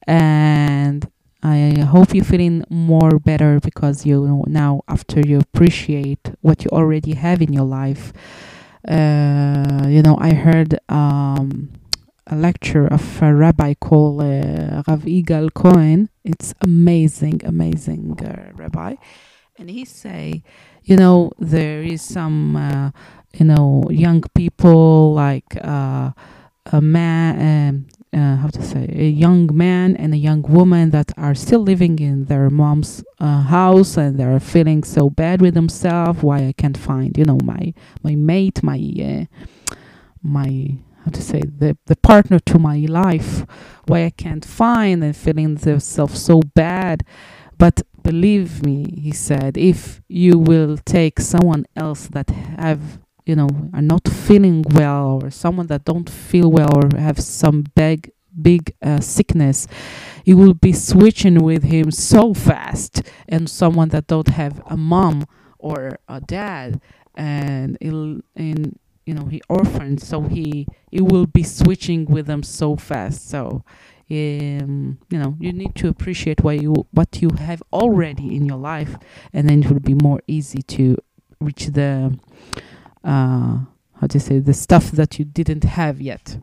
[0.06, 1.10] And
[1.46, 6.70] I hope you're feeling more better because you know now after you appreciate what you
[6.72, 8.12] already have in your life.
[8.86, 11.70] Uh, you know, I heard um,
[12.26, 16.08] a lecture of a rabbi called uh, Rav Igal Cohen.
[16.24, 18.94] It's amazing, amazing uh, rabbi
[19.58, 20.42] and he say
[20.84, 22.90] you know there is some uh,
[23.34, 26.10] you know young people like uh,
[26.72, 31.12] a man um, uh, how to say a young man and a young woman that
[31.16, 36.22] are still living in their mom's uh, house and they're feeling so bad with themselves.
[36.22, 38.78] Why i can't find you know my my mate my
[39.10, 39.24] uh,
[40.22, 43.44] my how to say the the partner to my life.
[43.86, 47.04] Why i can't find and feeling themselves so bad.
[47.58, 53.48] But believe me, he said, if you will take someone else that have you know
[53.74, 58.74] are not feeling well or someone that don't feel well or have some big big
[58.82, 59.66] uh, sickness
[60.26, 63.00] you will be switching with him so fast.
[63.28, 65.24] And someone that don't have a mom
[65.58, 66.80] or a dad
[67.14, 72.42] and it'll and you know he orphaned so he he will be switching with them
[72.42, 73.30] so fast.
[73.30, 73.64] So
[74.10, 78.58] um, you know you need to appreciate what you what you have already in your
[78.58, 78.96] life
[79.32, 80.96] and then it will be more easy to
[81.40, 82.18] reach the
[83.06, 83.58] uh,
[84.00, 86.38] how to say the stuff that you didn't have yet.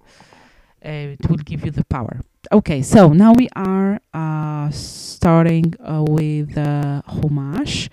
[0.84, 2.22] Uh, it will give you the power.
[2.52, 7.90] Okay, so now we are uh, starting uh, with uh, Chumash.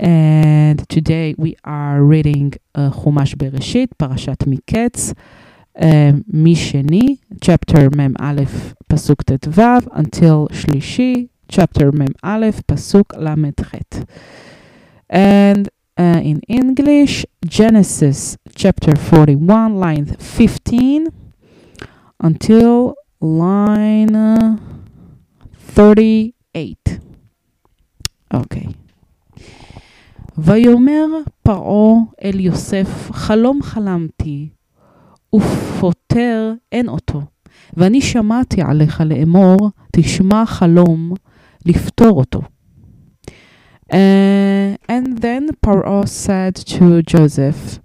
[0.00, 5.14] And today we are reading uh, Chumash Bereshit, Parashat Miketz,
[5.80, 13.56] um, Misheni, chapter Mem Aleph, Pasuk Tet Vav, until Shlishi, chapter Mem Aleph, Pasuk Lamed
[13.70, 14.08] Chet.
[15.10, 21.07] And uh, in English, Genesis chapter 41, line 15,
[22.23, 24.57] until line uh,
[25.75, 26.99] 38.
[28.33, 28.67] Okay.
[30.37, 31.05] ויאמר
[31.43, 34.49] פרעה אל יוסף, חלום חלמתי,
[35.35, 37.21] ופוטר אין אותו.
[37.77, 41.13] ואני שמעתי עליך לאמור, תשמע חלום,
[41.65, 42.41] לפתור אותו.
[43.91, 47.79] Uh, and then Paro said to Joseph,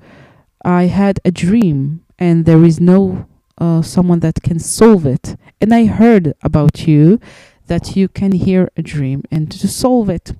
[0.64, 3.26] I had a dream, and there is no
[3.58, 5.36] uh, someone that can solve it.
[5.60, 7.20] And I heard about you
[7.66, 10.32] that you can hear a dream and to solve it.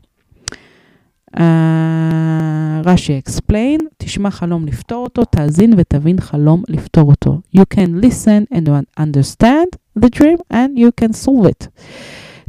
[2.85, 7.40] רש"י explain, תשמע חלום לפתור אותו, תאזין ותבין חלום לפתור אותו.
[7.57, 11.68] You can listen and understand the dream and you can solve it.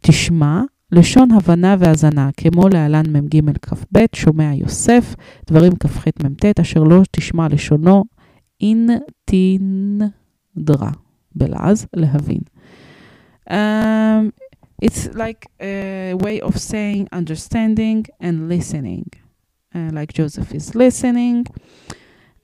[0.01, 5.15] תשמע, לשון הבנה והאזנה, כמו להלן מ"ג כ"ב, שומע יוסף,
[5.47, 8.03] דברים כ"ח מ"ט, אשר לא תשמע לשונו,
[8.61, 10.11] אינתינדרה,
[11.35, 12.39] בלעז, להבין.
[13.49, 14.31] Um,
[14.81, 19.07] it's like a way of saying understanding and listening.
[19.75, 21.45] Uh, like Joseph is listening,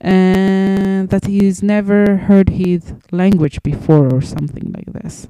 [0.00, 2.82] and that he's never heard his
[3.12, 5.28] language before or something like this.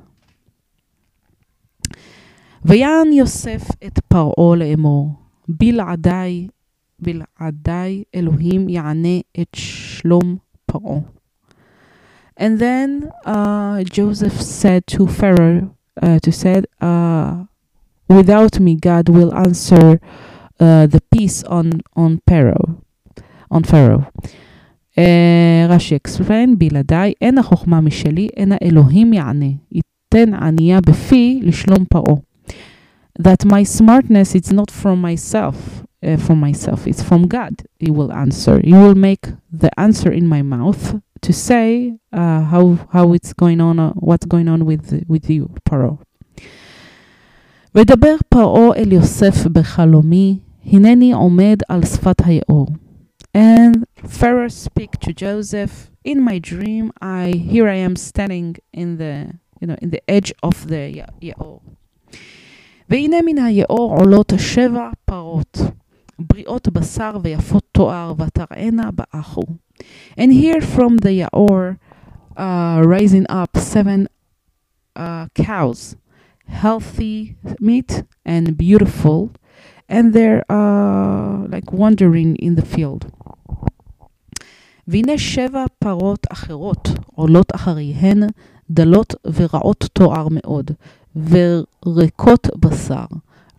[2.66, 5.14] ויען יוסף את פרעה לאמור,
[5.48, 6.48] בלעדיי,
[7.00, 11.00] בלעדיי אלוהים יענה את שלום פרעה.
[12.40, 17.44] And then uh, Joseph said to Pharaoh, uh, to said, uh,
[18.10, 20.00] without me, God will answer
[20.60, 22.70] uh, the peace on on Pharaoh,
[23.52, 24.04] on Pharaoh.
[25.70, 29.52] רש"י explain, בלעדיי אין החוכמה משלי, אין האלוהים יענה.
[29.72, 32.31] ייתן ענייה בפי לשלום פרעה.
[33.19, 37.63] That my smartness is not from myself, uh, from myself, it's from God.
[37.79, 38.61] He will answer.
[38.63, 43.61] He will make the answer in my mouth to say uh, how how it's going
[43.61, 45.97] on, uh, what's going on with with you, פרעה.
[47.75, 52.67] ודבר פרעה אל יוסף בחלומי, הנני עומד על שפת היאור.
[53.37, 59.15] And Pharaoh speak to Joseph, in my dream, I here I am standing in the
[59.61, 61.61] you know in the edge of the יאור.
[62.92, 65.58] והנה מן היאור עולות שבע פרות,
[66.20, 69.42] בריאות בשר ויפות תואר, ותראינה באחו.
[70.18, 71.78] And here from the Yaor,
[72.38, 74.08] uh, rising up seven
[74.98, 75.96] uh, cows,
[76.48, 79.30] healthy meat and beautiful,
[79.90, 83.06] and they're uh, like wandering in the field.
[84.88, 88.24] והנה שבע פרות אחרות עולות אחריהן,
[88.70, 90.72] דלות ורעות תואר מאוד,
[91.17, 93.07] וריקות בשר.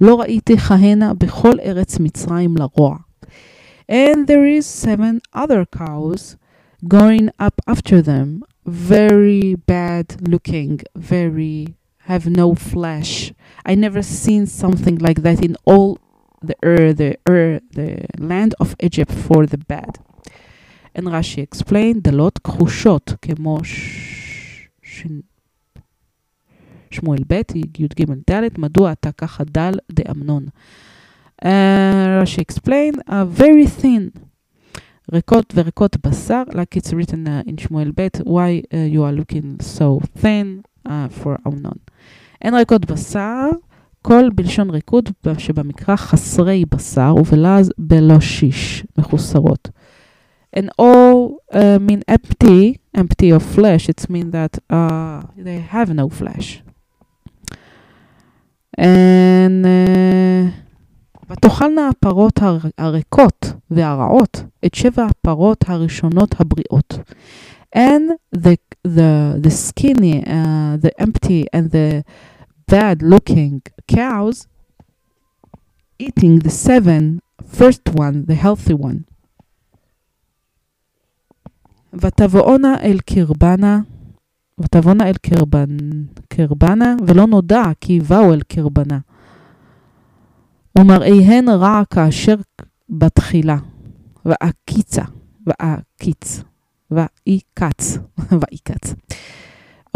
[0.02, 2.98] לא ראיתי כהנה בכל ארץ מצרים לרוע.
[3.92, 6.36] And there is seven other cows
[6.88, 11.78] going up after them, very bad looking, very
[12.10, 13.34] have no flesh.
[13.66, 15.98] I never seen something like that in all
[16.42, 20.00] the er, the er, the land of Egypt for the bad.
[20.96, 23.88] And Rashi explained, דלות כחושות כמו ש...
[26.92, 30.46] שמואל ב', י"ג ד', מדוע אתה ככה דל דאמנון.
[31.44, 31.46] Uh,
[32.22, 34.20] Rashi explained, uh, very thin.
[35.14, 39.64] ריקות וריקות בשר, like it's written uh, in שמואל ב', why uh, you are looking
[39.64, 40.90] so thin uh,
[41.24, 41.78] for אמנון.
[42.42, 43.50] אין ריקות בשר,
[44.02, 49.70] כל בלשון ריקוד שבמקרא חסרי בשר ובלעז בלא שיש, מחוסרות.
[50.58, 53.90] And all uh, mean empty, empty of flesh.
[53.90, 56.64] It means that uh, they have no flesh.
[58.78, 60.68] And, uh,
[61.30, 62.40] ותאכלנה הפרות
[62.78, 67.00] הריקות והרעות את שבע הפרות הראשונות הבריאות.
[67.76, 72.04] And the, the, the skinny, uh, the empty and the
[72.72, 74.48] bad looking cows
[76.00, 79.04] eating the seven first one, the healthy one.
[81.94, 83.80] ותבואנה אל קרבנה,
[84.60, 85.68] ותבואנה אל קרבן,
[86.30, 89.00] קרבנה, ולא נודע כי באו אל קרבנה.
[90.80, 92.36] ומראיהן רע כאשר
[92.90, 93.58] בתחילה,
[94.26, 95.04] ועקיצה,
[95.48, 96.44] ועקיץ,
[96.92, 97.98] ועיקץ,
[98.40, 98.96] ועיקץ.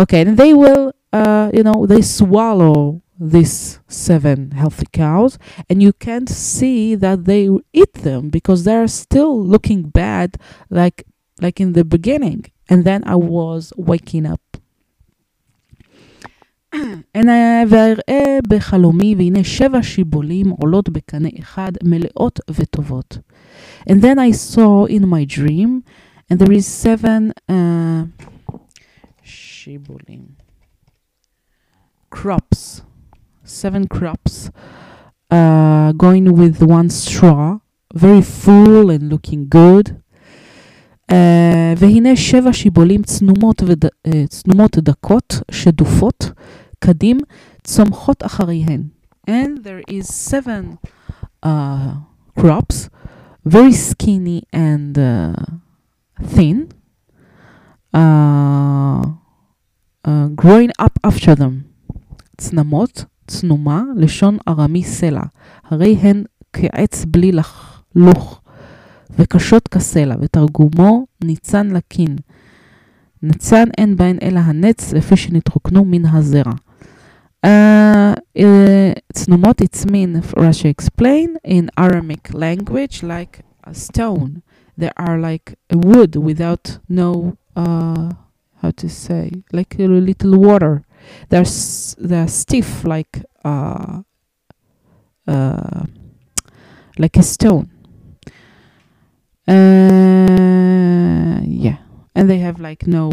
[0.01, 5.37] Okay, and they will, uh, you know, they swallow these seven healthy cows
[5.69, 10.37] and you can't see that they eat them because they're still looking bad
[10.71, 11.05] like
[11.39, 14.44] like in the beginning and then i was waking up
[17.67, 23.17] ואראה בחלומי והנה שבע שיבולים עולות בקנה אחד מלאות וטובות.
[23.89, 25.83] And then I saw in my dream
[26.29, 28.25] and there is seven uh,
[29.23, 30.25] שיבולים
[32.15, 32.81] crops
[33.45, 34.49] seven crops
[35.31, 37.59] uh, going with one straw,
[37.93, 39.95] very full and looking good.
[41.11, 46.31] Uh, והנה שבע שיבולים צנומות, וד, uh, צנומות דקות, שדופות,
[46.78, 47.18] קדים,
[47.64, 48.82] צומחות אחריהן.
[49.30, 50.78] And there is seven
[51.44, 51.94] uh,
[52.38, 52.88] crops,
[53.44, 55.34] very skinny and uh,
[56.34, 56.68] thin,
[57.94, 59.02] uh,
[60.04, 61.64] uh, growing up after them.
[62.36, 65.22] צנמות, צנומה, לשון ארמי סלע,
[65.64, 68.40] הרי הן כעץ בלי לחלוך,
[69.10, 72.16] וקשות כסלע, ותרגומו ניצן לקין.
[73.22, 76.52] ניצן אין בהן אלא הנץ, לפי שנתרוקנו מן הזרע.
[77.42, 84.42] Uh, uh, it's nomot, it's mean, Rashi explained, in Aramic language, like a stone.
[84.76, 88.12] They are like a wood without no, uh,
[88.60, 90.84] how to say, like a little water.
[91.28, 91.44] They're,
[91.98, 94.02] they're stiff like, uh,
[95.26, 95.84] uh,
[96.98, 97.70] like a stone.
[99.48, 101.76] Uh, yeah,
[102.14, 103.12] and they have like no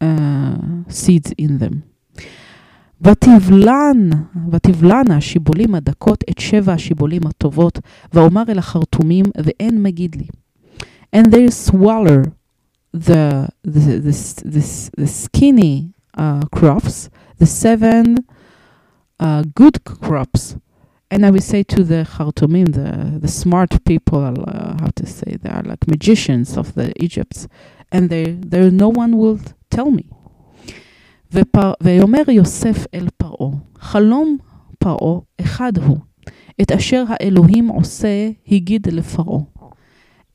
[0.00, 0.56] uh,
[0.88, 1.82] seeds in them.
[3.03, 4.09] ותבלן,
[4.51, 7.79] ותבלן השיבולים הדקות את שבע השיבולים הטובות,
[8.13, 10.27] ואומר אל החרטומים, ואין מגיד לי.
[11.15, 12.21] And they swallow
[12.93, 14.13] the, the, the,
[14.45, 18.25] the, the skinny uh, crops, the seven
[19.19, 20.55] uh, good crops.
[21.11, 25.37] And I will say to the Khartoumim, the, the smart people, uh, how to say,
[25.41, 27.47] they are like magicians of the Egypts,
[27.91, 29.39] and they, there no one will
[29.71, 30.05] tell me.
[31.82, 34.36] ויאמר יוסף אל פרעה, חלום
[34.78, 35.96] פרעה אחד הוא,
[36.62, 39.40] את אשר האלוהים עושה הגיד לפרעה.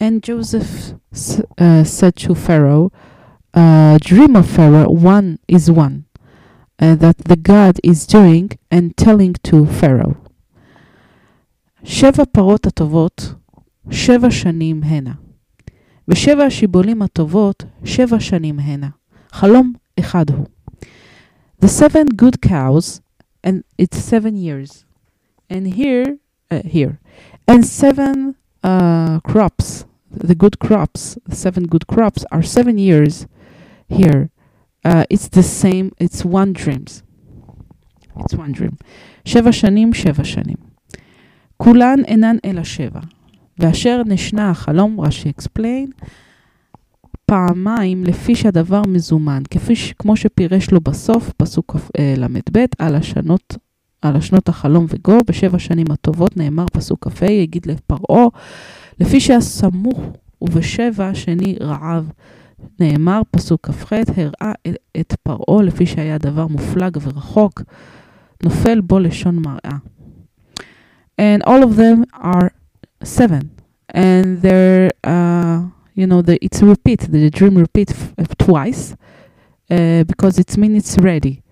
[0.03, 2.89] And Joseph uh, said to Pharaoh,
[3.53, 6.05] uh, dream of Pharaoh, one is one
[6.81, 10.15] uh, that the God is doing and telling to Pharaoh.
[11.83, 13.33] שבע פרות הטובות,
[13.91, 15.13] שבע שנים הנה.
[16.07, 18.89] ושבע השיבולים הטובות, שבע שנים הנה.
[19.31, 20.45] חלום אחד הוא.
[21.58, 23.00] The seven good cows,
[23.42, 24.84] and it's seven years.
[25.48, 26.18] And here,
[26.50, 27.00] uh, here,
[27.46, 33.26] and seven uh, crops, the good crops, the seven good crops are seven years
[33.88, 34.30] here
[34.84, 37.02] uh, it's the same it's one dreams
[38.20, 38.76] it's one dream
[39.24, 40.56] שבע שנים שבע שנים
[41.56, 43.00] כולן אינן אלא שבע
[43.58, 46.04] ואשר נשנה החלום רש"י explain
[47.29, 49.93] פעמיים לפי שהדבר מזומן כפי ש...
[49.93, 51.75] כמו שפירש לו בסוף פסוק
[52.17, 53.57] ל"ב על השנות
[54.01, 58.25] על השנות החלום וגו בשבע שנים הטובות נאמר פסוק כ"ה יגיד לפרעה
[58.99, 59.99] לפי שהסמוך
[60.41, 62.11] ובשבע שני רעב
[62.79, 64.53] נאמר, פסוק כ"ח, הראה
[64.99, 67.61] את פרעה לפי שהיה דבר מופלג ורחוק,
[68.43, 69.77] נופל בו לשון מראה.
[71.21, 72.49] And all of them are
[73.03, 73.43] seven.
[73.93, 77.93] And they're, uh, you know, the, it's repeat, the dream repeat
[78.37, 78.95] twice,
[79.69, 81.43] uh, because it means it's ready.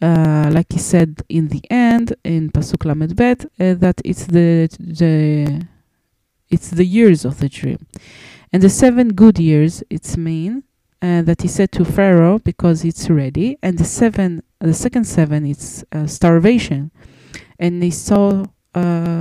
[0.00, 4.74] Uh, like he said in the end, in Pasuk Lamed Bet, uh, that it's the,
[4.80, 5.66] the,
[6.48, 7.86] it's the years of the dream.
[8.52, 10.64] And the seven good years, it's mean
[11.02, 13.58] uh, that he said to Pharaoh because it's ready.
[13.62, 16.90] And the seven, the second seven, it's uh, starvation.
[17.58, 19.13] And he saw, uh,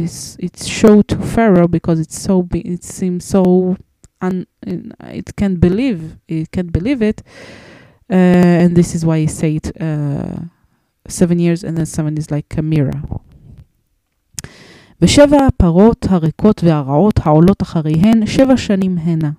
[0.00, 3.76] it's, it's showed to Pharaoh because it's so, be, it seems so,
[4.20, 7.22] un, it can't believe, it can't believe it.
[8.10, 8.14] Uh,
[8.62, 10.36] and this is why he said uh,
[11.08, 13.00] seven years, and then seven is like a mirror.
[15.02, 19.30] ושבע הפרות הריקות והרעות העולות אחריהן שבע שנים הנה.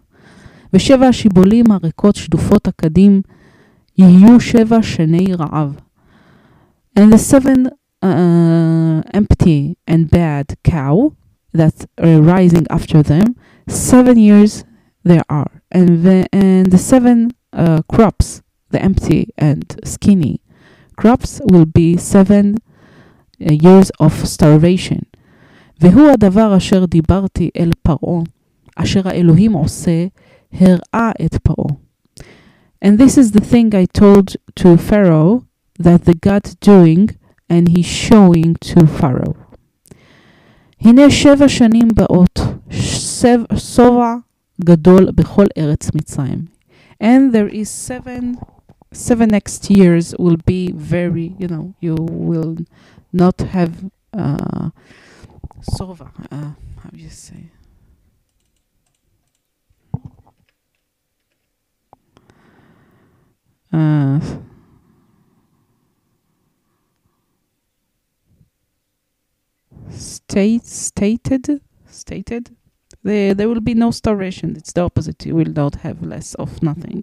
[0.73, 3.21] ושבע השיבולים הריקות שדופות הקדים
[3.97, 5.75] יהיו שבע שני רעב.
[6.99, 7.67] And the seven
[8.01, 11.13] uh, empty and bad cow
[11.53, 13.35] that are rising after them,
[13.67, 14.63] seven years
[15.03, 15.61] there are.
[15.71, 20.41] And the, and the seven uh, crops, the empty and skinny
[20.95, 22.57] crops, will be seven
[23.41, 25.05] uh, years of starvation.
[25.79, 28.23] והוא הדבר אשר דיברתי אל פרעה,
[28.75, 30.05] אשר האלוהים עושה,
[30.53, 31.75] הראה את פרעה.
[32.81, 35.45] And this is the thing I told to Pharaoh
[35.79, 37.17] that the God doing
[37.51, 39.47] and he's showing to Pharaoh.
[40.81, 42.39] הנה שבע שנים באות,
[43.57, 44.15] שובע
[44.63, 46.45] גדול בכל ארץ מצרים.
[47.03, 48.37] And there is seven,
[48.93, 52.57] seven next years will be very, you know, you will
[53.13, 53.71] not have
[54.13, 54.69] uh,
[55.61, 57.51] sova, uh, how do you say?
[63.73, 64.19] Uh,
[69.89, 72.49] state stated stated
[73.03, 76.61] there there will be no starvation it's the opposite you will not have less of
[76.61, 77.01] nothing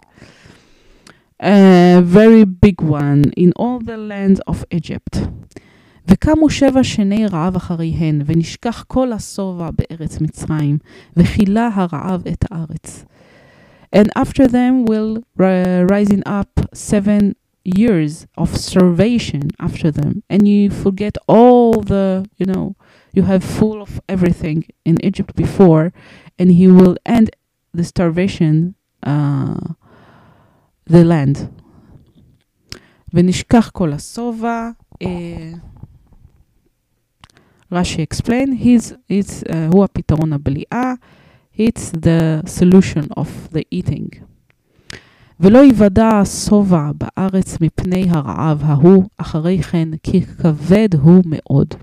[1.41, 5.19] a very big one in all the land of Egypt
[6.09, 10.79] וקמו שבע שני רעב אחריהן, ונשכח כל השובע בארץ מצרים,
[11.17, 13.05] וכילה הרעב את הארץ.
[13.97, 15.23] And after them will
[15.91, 17.33] rising up seven
[17.65, 22.77] years of starvation after them, and you forget all the, you know,
[23.13, 25.93] you have full of everything in Egypt before,
[26.39, 27.31] and he will end
[27.73, 29.75] the starvation, uh,
[30.87, 31.49] the land.
[33.15, 34.71] ונשכח כל השובע.
[37.73, 40.95] רש"י explain, he's, it's, uh, הוא הפתרון הבליעה,
[41.57, 44.09] it's the solution of the eating.
[45.41, 51.75] ולא יוודע השובע בארץ מפני הרעב ההוא, אחרי כן, כי כבד הוא מאוד.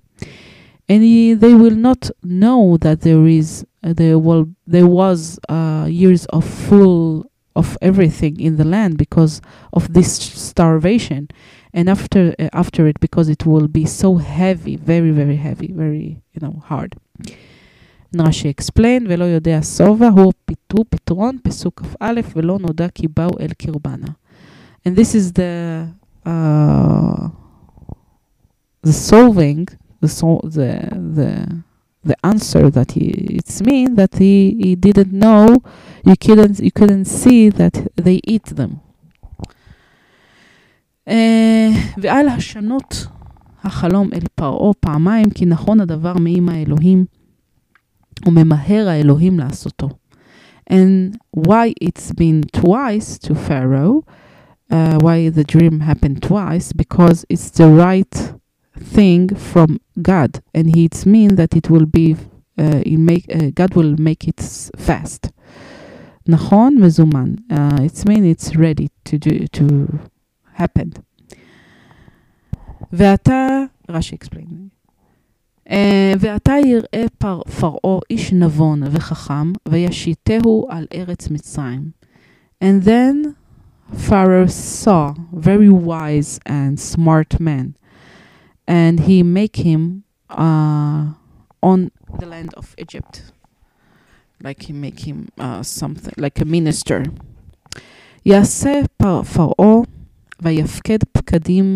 [0.89, 5.85] And he, they will not know that there is, uh, there, will, there was uh,
[5.87, 9.41] years of full of everything in the land because
[9.73, 10.11] of this
[10.49, 11.27] starvation
[11.73, 16.21] and after uh, after it because it will be so heavy very very heavy very
[16.33, 16.95] you know hard.
[18.19, 23.51] רש"י explain ולא יודע שובע הוא פיתו פתרון פסוק כ"א ולא נודע כי באו אל
[23.57, 24.07] קרבנה.
[24.87, 25.87] And this is the
[26.25, 27.27] uh,
[28.87, 29.67] the solving
[30.01, 30.71] the so, the
[31.17, 31.31] the
[32.09, 33.05] the answer that he
[33.37, 35.45] it's mean that he, he didn't know
[36.09, 37.75] you couldn't you couldn't see that
[38.05, 38.71] they eat them.
[41.07, 41.13] Uh,
[41.97, 43.07] ועל השנות
[43.63, 47.05] החלום אל פרעה פעמיים כי נכון הדבר מעם האלוהים
[48.25, 49.89] וממהר האלוהים לעשותו.
[50.69, 54.05] And why it's been twice to Pharaoh,
[54.69, 58.15] uh, why the dream happened twice, because it's the right
[58.95, 62.15] thing from God, and it means that it will be,
[62.57, 64.41] uh, it make, uh, God will make it
[64.77, 65.31] fast.
[66.27, 67.35] נכון, מזומן.
[67.49, 69.87] Uh, it means it's ready to do, to
[70.53, 70.91] happen.
[72.93, 74.74] ואתה, רש"י explain.
[75.67, 75.73] Uh,
[76.19, 81.91] ועתה יראה פר, פרעה איש נבון וחכם, וישיתהו על ארץ מצרים.
[82.63, 83.35] And then
[83.93, 87.75] Pharaoh saw very wise and smart man,
[88.67, 91.13] and he make him uh,
[91.61, 93.31] on the land of Egypt.
[94.43, 97.03] Like he make him uh, something, like a minister.
[98.25, 99.81] יעשה פרעה
[100.41, 101.75] ויפקד פקדים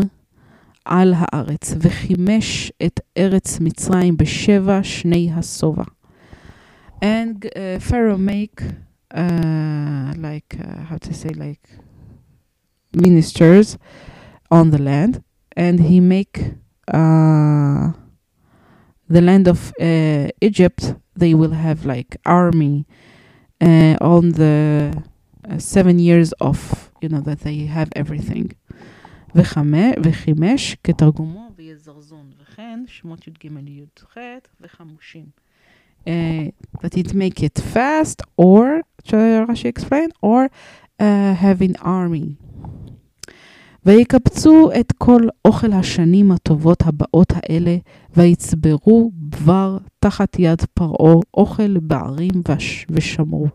[0.86, 5.84] על הארץ, וחימש את ארץ מצרים בשבע שני השובע.
[7.02, 8.62] And uh, Pharaoh make
[9.14, 11.68] uh, like uh, how to say like
[12.94, 13.78] ministers
[14.52, 15.24] on the land,
[15.56, 16.36] and he make
[16.94, 17.92] uh,
[19.10, 20.96] the land of uh, Egypt.
[21.16, 22.86] They will have like army
[23.62, 24.94] uh, on the
[25.50, 28.52] uh, seven years of you know that they have everything.
[29.35, 34.17] וחימש כתרגומו ויזרזון, וכן שמות י"ג י"ח
[34.61, 35.25] וחמושים.
[36.07, 36.11] Uh,
[36.81, 38.81] that it make it fast or,
[39.49, 40.49] Rashi explain, or
[40.99, 42.37] uh, having army.
[43.87, 47.77] ויקבצו את כל אוכל השנים הטובות הבאות האלה,
[48.17, 52.43] ויצברו דבר תחת יד פרעה, אוכל בערים
[52.91, 53.47] ושמרו.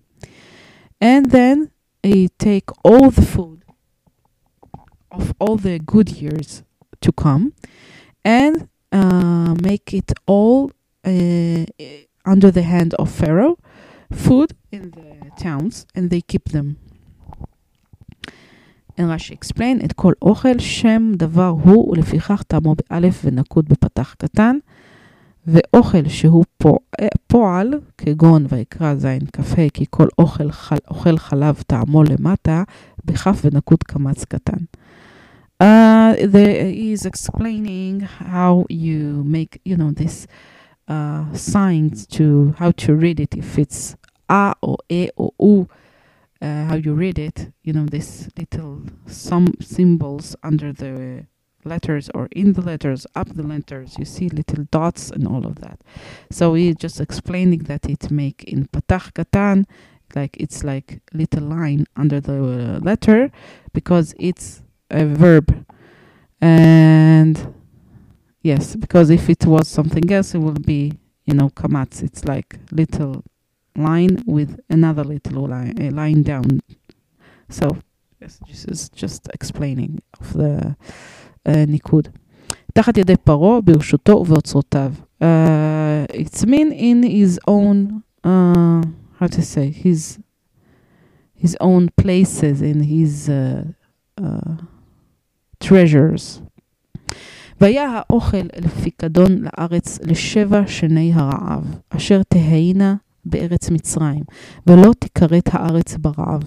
[1.03, 1.57] And then
[2.05, 3.64] he take all the food
[5.14, 6.62] of all the good years
[7.00, 7.52] to come
[8.24, 10.70] and uh, make it all
[11.04, 11.64] uh,
[12.24, 13.56] under the hand of Pharaoh,
[14.12, 16.76] food in the towns, and they keep them.
[18.98, 24.56] And Rashi explain, את כל אוכל שם דבר הוא, ולפיכך טעמו באלף ונקוד בפתח קטן,
[25.46, 26.44] ואוכל שהוא
[27.26, 32.62] פועל, כגון ויקרא זין כ"ה, כי כל אוכל, חל, אוכל חלב טעמו למטה,
[33.04, 34.64] בכף ונקוד קמץ קטן.
[35.59, 40.27] Uh, there is explaining how you make, you know, this
[40.89, 43.95] uh, signs to how to read it if it's
[44.29, 45.69] a or e or u,
[46.41, 47.53] uh, how you read it.
[47.63, 51.25] You know, this little some symbols under the
[51.63, 53.95] letters or in the letters, up the letters.
[53.97, 55.79] You see little dots and all of that.
[56.31, 59.65] So we're just explaining that it make in patach katan,
[60.15, 63.31] like it's like little line under the letter
[63.73, 65.66] because it's a verb.
[66.40, 67.54] And
[68.42, 70.92] yes, because if it was something else, it would be,
[71.24, 72.02] you know, kamatz.
[72.02, 73.22] It's like little
[73.76, 76.60] line with another little line, a line down.
[77.48, 77.76] So
[78.20, 80.76] yes, this is just explaining of the
[81.46, 82.08] uh, ניקוד.
[82.74, 84.92] תחת ידי פרעה, ברשותו ובאוצרותיו.
[85.22, 88.82] Uh, it's mean in his own, uh,
[89.18, 90.18] how to say, his,
[91.34, 93.64] his own places, in his uh,
[94.16, 94.56] uh,
[95.64, 96.40] treasures.
[97.60, 102.94] והיה האוכל לפיקדון לארץ לשבע שני הרעב, אשר תהיינה
[103.24, 104.22] בארץ מצרים,
[104.66, 106.42] ולא תכרת הארץ ברעב.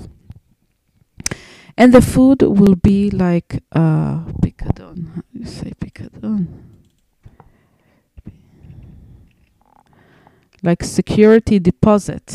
[1.81, 4.97] And the food will be like uh, picadon.
[5.15, 6.45] How do you say picadon?
[10.61, 12.27] Like security deposit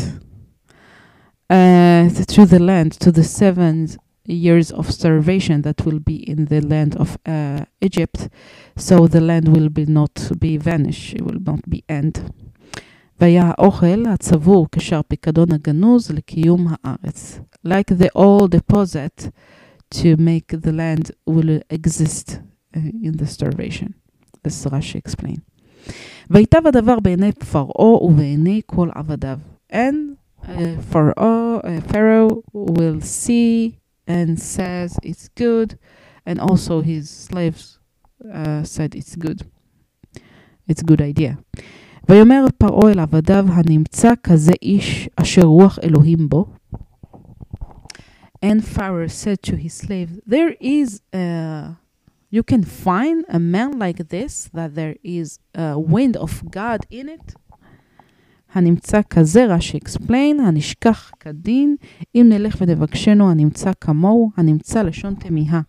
[1.49, 3.87] uh, to the land, to the seven
[4.29, 8.29] years of starvation that will be in the land of uh, Egypt.
[8.77, 12.19] So the land will be not be vanish, it will not be end.
[13.21, 17.41] והיה האוכל הצבור כשאר פיקדון הגנוז לקיום הארץ.
[17.67, 19.31] Like the old deposit
[19.95, 22.41] to make the land will exist
[22.77, 23.95] uh, in the starvation.
[24.45, 25.41] This Rashi explain.
[26.31, 29.39] ויטב הדבר בעיני פרעה ובעיני כל עבדיו.
[29.73, 30.49] And uh,
[30.93, 35.79] Pharaoh, uh, Pharaoh will see and says it's good,
[36.25, 37.79] and also his slaves
[38.33, 39.43] uh, said it's good.
[40.67, 41.37] It's a good idea.
[42.09, 46.47] ויאמר פרעה אל עבדיו הנמצא כזה איש אשר רוח אלוהים בו.
[48.41, 51.77] And Pharaoh said to his slave, there is a,
[52.31, 57.09] you can find a man like this, that there is a wind of God in
[57.09, 57.35] it.
[58.54, 59.02] הנמצא
[59.48, 61.76] רש"י explain, הנשכח כדין,
[62.16, 65.62] אם נלך ונבקשנו הנמצא כמוהו, הנמצא לשון תמיהה.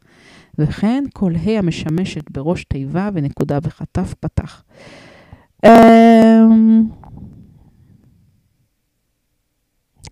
[0.58, 4.62] וכן כל ה' המשמשת בראש תיבה ונקודה בחטף פתח.
[5.66, 6.92] Um,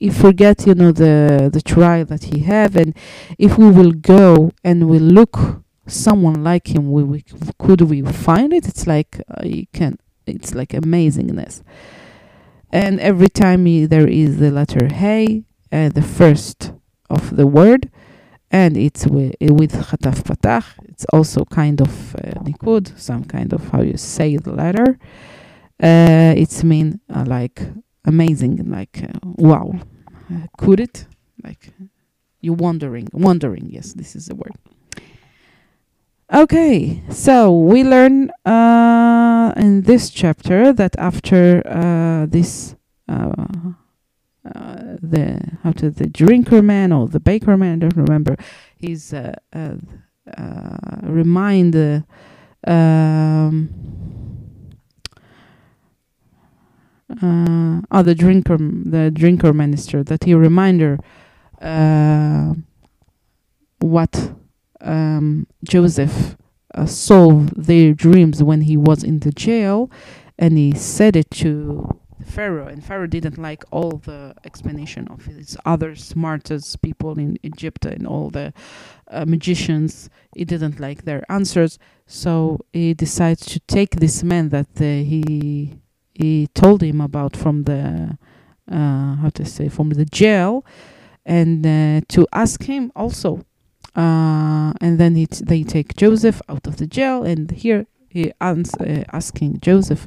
[0.01, 2.91] if we get, you know, the the trial that he have, and
[3.39, 5.35] if we will go and we look
[5.87, 7.23] someone like him, we, we
[7.63, 8.67] could we find it?
[8.67, 9.99] It's like uh, you can.
[10.27, 11.63] It's like amazingness.
[12.73, 16.73] And every time he, there is the letter hey, uh, the first
[17.11, 17.91] of the word,
[18.51, 20.65] and it's with, with chataf patach.
[20.85, 24.99] It's also kind of uh, nikud, some kind of how you say the letter.
[25.83, 27.63] Uh, it's mean uh, like
[28.05, 29.73] amazing, like uh, wow.
[30.33, 31.07] Uh, could it?
[31.45, 31.73] Like
[32.41, 33.69] you're wondering, wondering.
[33.71, 34.53] Yes, this is the word.
[36.35, 42.75] Okay, so we learn uh, in this chapter that after uh, this,
[43.07, 43.35] uh,
[44.47, 48.37] uh, the how to the drinker man or the baker man, I don't remember,
[48.79, 49.77] he's uh, uh,
[51.03, 52.05] remind the
[52.67, 53.69] um,
[57.91, 60.99] oh the drinker the drinker minister that he reminder
[63.81, 64.33] what
[64.83, 66.37] um, Joseph
[66.75, 69.91] uh, solved their dreams when he was in the jail,
[70.39, 75.57] and he said it to Pharaoh, and Pharaoh didn't like all the explanation of his
[75.65, 78.53] other smartest people in Egypt and all the
[79.11, 80.09] uh, magicians.
[80.35, 85.81] He didn't like their answers, so he decides to take this man that uh, he
[86.15, 88.19] he told him about from the
[88.71, 90.65] uh, how to say from the jail,
[91.27, 93.45] and uh, to ask him also
[93.95, 95.15] uh, and then
[95.45, 100.07] they take Joseph out of the jail, and here he ans- uh, asking Joseph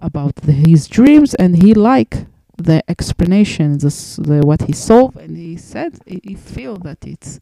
[0.00, 5.56] about the, his dreams, and he like the explanations, the, what he saw, and he
[5.56, 7.40] said he, feel that it's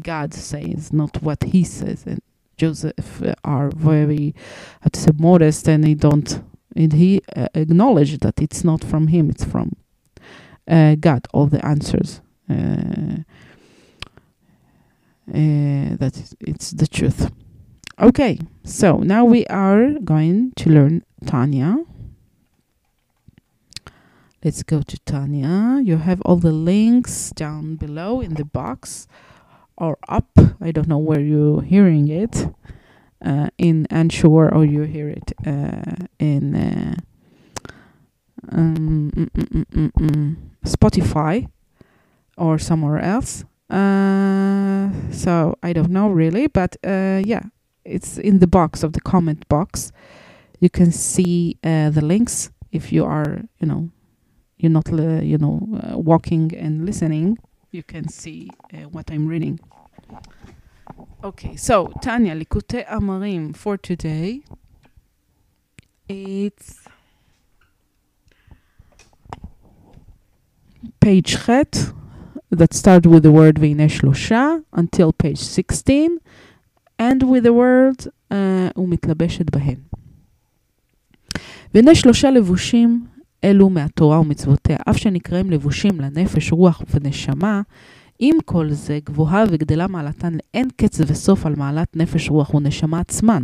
[0.00, 2.20] God says, not what he says, and
[2.56, 4.34] Joseph uh, are very,
[4.82, 6.42] how to say, modest, and he don't,
[6.74, 9.76] and he uh, acknowledged that it's not from him; it's from
[10.68, 11.26] uh, God.
[11.32, 12.20] All the answers.
[15.28, 17.30] Uh, that it's the truth.
[17.98, 21.78] Okay, so now we are going to learn Tanya.
[24.44, 25.80] Let's go to Tanya.
[25.82, 29.08] You have all the links down below in the box
[29.78, 30.28] or up.
[30.60, 32.48] I don't know where you're hearing it
[33.24, 36.94] uh, in Anchor or you hear it uh, in uh,
[38.52, 41.48] um, mm, mm, mm Spotify
[42.36, 43.44] or somewhere else.
[43.70, 47.42] Uh, so I don't know really, but uh, yeah,
[47.84, 49.92] it's in the box of the comment box.
[50.60, 53.90] You can see uh, the links if you are, you know,
[54.58, 57.38] you're not, you know, uh, walking and listening.
[57.70, 59.60] You can see uh, what I'm reading.
[61.22, 64.42] Okay, so Tanya Likute Amarim for today.
[66.08, 66.84] It's
[71.00, 71.92] page chet
[72.52, 76.18] that start with the word והנה שלושה until page 16
[77.02, 78.34] and with the word uh,
[78.76, 79.76] ומתלבשת בהן.
[81.74, 83.04] והנה שלושה לבושים
[83.44, 87.62] אלו מהתורה ומצוותיה, אף שנקראים לבושים לנפש, רוח ונשמה,
[88.18, 93.42] עם כל זה גבוהה וגדלה מעלתן לאין קץ וסוף על מעלת נפש, רוח ונשמה עצמן.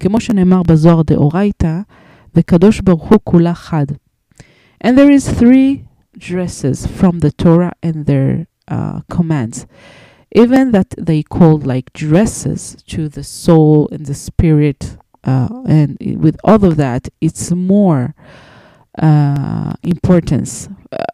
[0.00, 1.80] כמו שנאמר בזוהר דאורייתא,
[2.34, 3.86] וקדוש ברוך הוא כולה חד.
[4.84, 9.66] And there is three dresses from the Torah and their uh, commands.
[10.34, 16.36] Even that they called like dresses to the soul and the spirit, uh, and with
[16.42, 18.14] all of that, it's more
[18.98, 20.68] uh, importance.
[20.90, 21.04] Uh,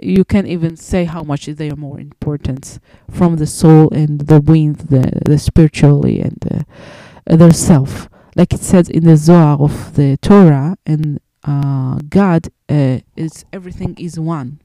[0.00, 2.78] you can even say how much they are more important
[3.10, 8.08] from the soul and the wind, the, the spiritually and the, their self.
[8.36, 13.93] Like it says in the Zohar of the Torah and uh, God uh, is everything
[13.97, 14.63] is one.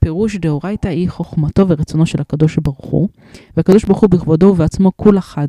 [0.00, 3.08] פירוש דאורייתא היא חוכמתו ורצונו של הקדוש ברוך הוא,
[3.56, 5.48] והקדוש ברוך הוא בכבודו ובעצמו כול אחד,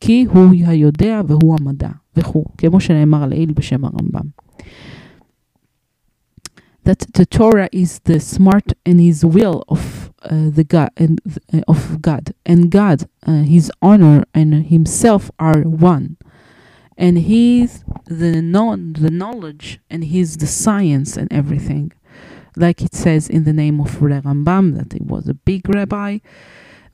[0.00, 4.24] כי הוא היודע והוא המדע, וכו', כמו שנאמר לעיל בשם הרמב"ם.
[6.88, 11.20] That the Torah is the smart and his will of uh, the God and
[11.52, 16.16] uh, of God, and God, uh, His honor and Himself are one.
[16.97, 21.91] And he's the non the knowledge and he's the science and everything.
[22.57, 26.17] Like it says in the name of Rambam that he was a big rabbi.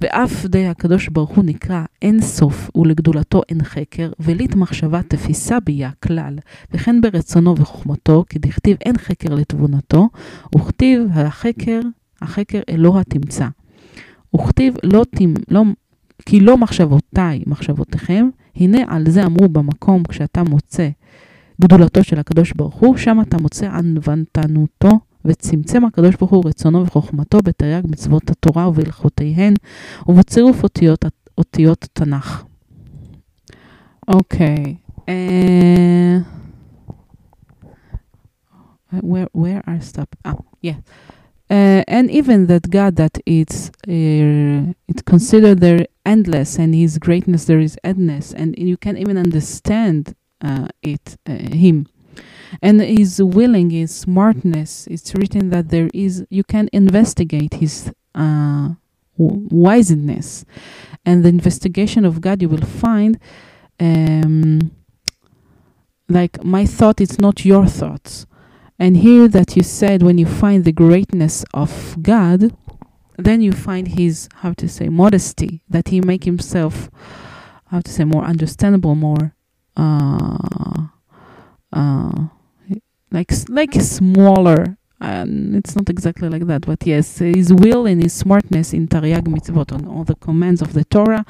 [0.02, 5.89] ואף די הקדוש ברוך הוא נקרא אין סוף ולגדולתו אין חקר, ולית מחשבה תפיסה ביה
[6.04, 6.38] כלל,
[6.74, 10.10] וכן ברצונו וחוכמתו, כי דכתיב אין חקר לתבונתו,
[10.56, 11.80] וכתיב החקר,
[12.22, 13.47] החקר אלוה תמצא.
[14.36, 15.64] וכתיב לא, תמ, לא,
[16.26, 20.89] כי לא מחשבותיי מחשבותיכם, הנה על זה אמרו במקום כשאתה מוצא
[21.62, 24.89] גדולתו של הקדוש ברוך הוא, שם אתה מוצא ענוונתנותו,
[25.26, 29.54] וצמצם הקדוש ברוך הוא רצונו וחוכמתו בתרי"ג מצוות התורה ובהלכותיהן,
[30.08, 31.06] ובצירוף אותיות,
[31.38, 32.43] אותיות תנ"ך.
[34.08, 34.56] אוקיי.
[34.56, 34.91] Okay.
[35.02, 36.24] Uh,
[39.02, 40.10] where where are stop?
[40.26, 40.80] Ah, yeah.
[41.52, 44.72] Uh, and even that God that it's uh,
[45.06, 50.70] considered there endless and His greatness there is endless and you can even understand uh,
[50.82, 51.88] it uh, Him.
[52.62, 58.70] And His willing His smartness it's written that there is you can investigate His uh,
[59.18, 60.45] wiseness.
[61.06, 63.20] And the investigation of God you will find
[63.78, 64.72] um,
[66.08, 68.26] like my thought is not your thoughts
[68.82, 72.52] and here that you said when you find the greatness of God,
[73.16, 76.90] then you find his how to say modesty that he make himself
[77.68, 79.36] how to say more understandable, more
[79.78, 80.88] uh,
[81.72, 82.28] uh,
[83.12, 84.78] like like smaller.
[85.00, 89.72] It's not exactly like that, but yes, his will and his smartness in Tariag mitzvot
[89.74, 91.24] on all the commands of the Torah,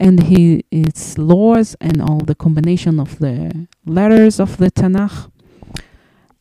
[0.00, 5.30] and he its laws and all the combination of the letters of the Tanakh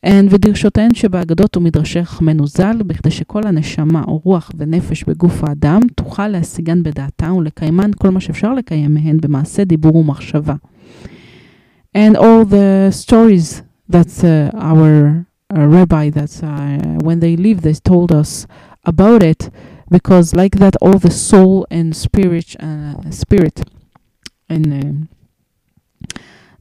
[0.03, 6.27] הן ודרשותיהן שבאגדות ומדרשי חכמנו ז"ל, בכדי שכל הנשמה או רוח ונפש בגוף האדם תוכל
[6.27, 10.55] להשיגן בדעתה ולקיימן כל מה שאפשר לקיים מהן במעשה דיבור ומחשבה.
[11.97, 15.25] And all the stories that uh, our
[15.55, 16.47] uh, rabbi, that uh,
[17.07, 18.45] when they live, they told us
[18.85, 19.49] about it,
[19.89, 23.61] because like that, all the soul and spirit, uh, spirit,
[24.49, 25.16] and uh,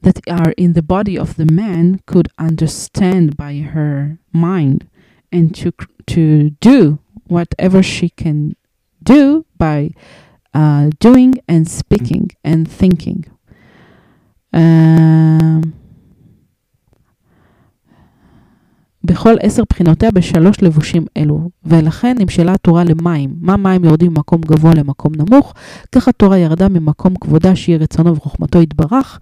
[0.06, 4.88] that are in the body of the man could understand by her mind
[5.32, 5.72] and to
[6.08, 8.56] to do whatever she can
[9.04, 9.92] do by
[10.54, 13.26] uh, doing and speaking and thinking.
[14.54, 15.74] Um,
[19.04, 23.36] בכל עשר בחינותיה בשלוש לבושים אלו, ולכן נמשלה התורה למים.
[23.42, 25.54] מה מים יורדים ממקום גבוה למקום נמוך,
[25.92, 29.20] כך התורה ירדה ממקום כבודה שיהיה רצונו וחוכמתו יתברך.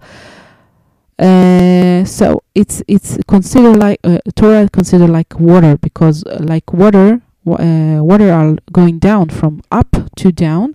[1.18, 7.20] Uh, so it's it's considered like uh, Torah considered like water because uh, like water
[7.46, 10.72] uh, water are going down from up to down.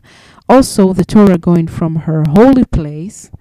[0.47, 3.31] Also, the Torah going from her holy place,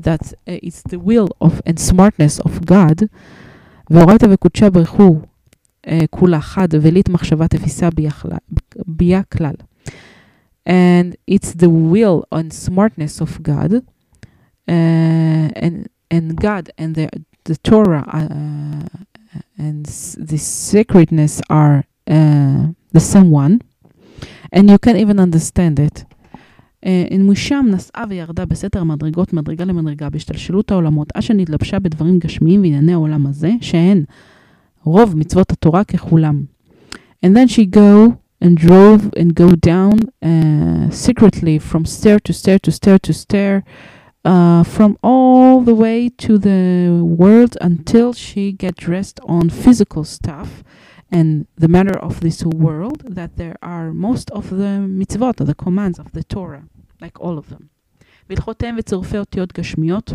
[0.00, 3.08] that uh, it's the will of and smartness of God.
[3.90, 5.20] ואורייתא וקודשה ברכו
[6.10, 7.88] כולה חד ולית מחשבה תפיסה
[8.86, 9.54] ביה כלל.
[10.68, 13.72] And it's the will and smartness of God,
[14.68, 17.08] uh, and and God and the
[17.44, 18.86] the Torah uh,
[19.58, 19.86] and
[20.32, 23.60] the sacredness are uh, the same one,
[24.52, 26.04] and you can even understand it.
[26.84, 32.92] Uh, משם נסעה וירדה בסתר המדרגות מדרגה למדרגה בהשתלשלות העולמות, עד שנתלבשה בדברים גשמיים וענייני
[32.92, 34.04] העולם הזה, שהן
[34.84, 36.44] רוב מצוות התורה ככולם.
[37.24, 42.58] And then she go and drove and go down uh, secretly from stair to stair
[42.58, 43.64] to stair to stair,
[44.23, 50.63] uh, from all the way to the world until she get dressed on physical stuff
[51.11, 55.99] and the matter of this world that there are most of the mitzvot, the commands
[55.99, 56.63] of the Torah,
[57.01, 57.69] like all of them.
[58.29, 60.13] בהלכותיהם וצירופי אותיות גשמיות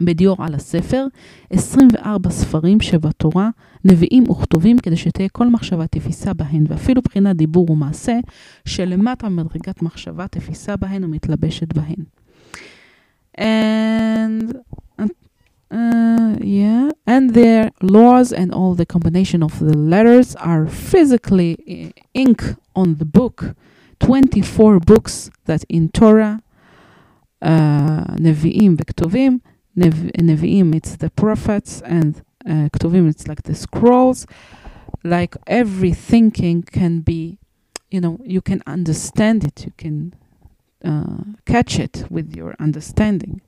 [0.00, 1.06] בדיור על הספר,
[1.50, 3.50] 24 ספרים שבתורה,
[3.84, 8.18] נביאים וכתובים כדי שתהיה כל מחשבה תפיסה בהן, ואפילו בחינת דיבור ומעשה,
[8.64, 12.04] שלמטה מדרגת מחשבה תפיסה בהן ומתלבשת בהן.
[13.34, 14.62] and
[15.70, 16.90] uh, yeah.
[17.06, 22.42] And their laws and all the combination of the letters are physically ink
[22.74, 23.54] on the book.
[24.00, 26.42] 24 books that in torah
[27.42, 29.40] uh, nevi'im v'ktuvim
[29.76, 34.26] nevi'im it's the prophets and uh, ktuvim it's like the scrolls.
[35.04, 37.38] Like every thinking can be
[37.90, 39.64] you know you can understand it.
[39.64, 40.14] You can
[40.84, 43.40] uh, catch it with your understanding.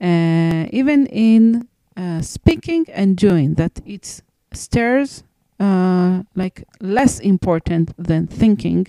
[0.00, 1.66] Uh, even in
[1.96, 5.24] uh, speaking and doing, that it stirs
[5.58, 8.86] uh, like less important than thinking,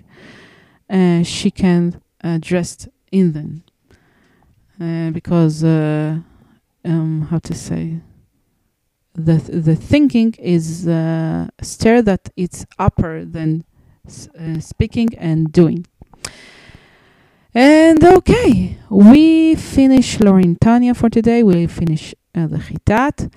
[0.89, 1.99] uh, she can
[2.41, 3.63] dress in them.
[5.13, 7.99] because, um, how to say,
[9.15, 13.63] the, the thinking is uh, stir that it's upper than
[14.59, 15.85] speaking and doing.
[17.53, 21.41] And okay, we finish Laurentania for today.
[21.41, 23.31] We finish uh, the Chitat.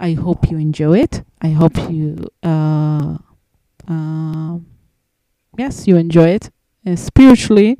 [0.00, 1.22] I hope you enjoy it.
[1.42, 3.18] I hope you, uh,
[3.86, 4.58] uh,
[5.58, 6.50] yes, you enjoy it
[6.86, 7.78] uh, spiritually.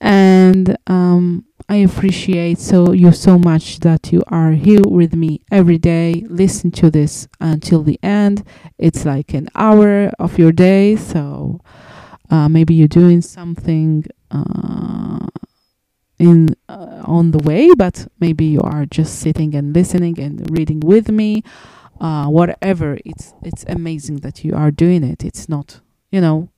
[0.00, 5.78] And um, I appreciate so you so much that you are here with me every
[5.78, 6.24] day.
[6.28, 8.46] Listen to this until the end.
[8.78, 11.60] It's like an hour of your day, so
[12.30, 14.04] uh, maybe you're doing something
[14.34, 15.26] uh,
[16.18, 20.80] in uh, on the way, but maybe you are just sitting and listening and reading
[20.80, 21.42] with me.
[22.00, 25.24] Uh, whatever, it's it's amazing that you are doing it.
[25.24, 25.80] It's not,
[26.10, 26.48] you know.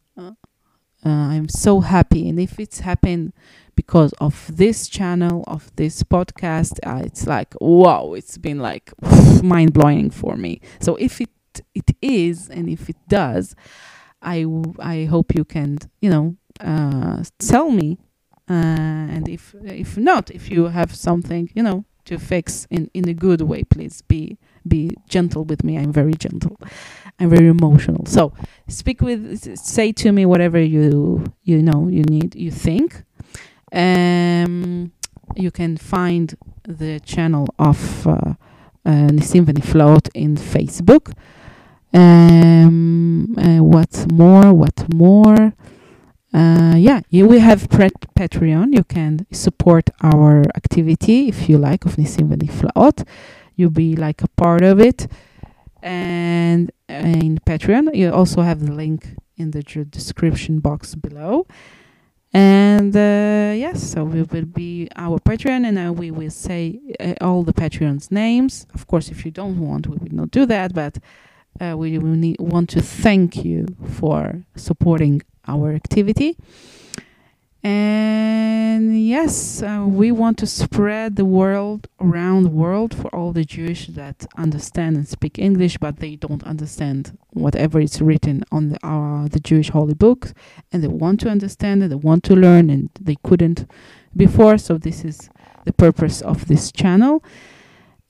[1.07, 3.33] Uh, I'm so happy, and if it's happened
[3.77, 8.15] because of this channel, of this podcast, uh, it's like wow!
[8.15, 8.93] It's been like
[9.43, 10.61] mind blowing for me.
[10.81, 11.31] So if it
[11.77, 13.55] it is, and if it does,
[14.21, 14.47] I
[14.81, 17.99] I hope you can, you know, uh, tell me.
[18.49, 18.53] Uh,
[19.15, 23.15] and if if not, if you have something, you know, to fix in in a
[23.15, 25.77] good way, please be be gentle with me.
[25.77, 26.57] I'm very gentle.
[27.19, 28.05] I'm very emotional.
[28.07, 28.33] So
[28.69, 33.03] speak with, say to me whatever you you know you need, you think.
[33.73, 34.93] Um,
[35.35, 38.35] you can find the channel of uh, uh,
[38.85, 41.13] Nisim Veniflaot in Facebook.
[41.93, 44.53] Um, uh, what more?
[44.53, 45.53] What more?
[46.37, 48.75] Uh, yeah, we have Patreon.
[48.75, 53.07] You can support our activity if you like of Nisim Veniflaot.
[53.57, 55.11] You'll be like a part of it.
[55.83, 61.47] And in Patreon, you also have the link in the description box below.
[62.35, 67.15] And uh, yes, so we will be our Patreon, and uh, we will say uh,
[67.23, 68.67] all the Patreons' names.
[68.75, 70.75] Of course, if you don't want, we will not do that.
[70.75, 70.99] But
[71.61, 73.67] uh, we will need, want to thank you
[73.99, 76.37] for supporting our activity.
[77.63, 83.45] And yes, uh, we want to spread the world around the world for all the
[83.45, 88.87] Jewish that understand and speak English, but they don't understand whatever is written on the
[88.87, 90.33] uh, the Jewish holy books,
[90.71, 93.69] and they want to understand it, they want to learn, and they couldn't
[94.15, 94.59] before.
[94.59, 95.29] So this is
[95.65, 97.25] the purpose of this channel.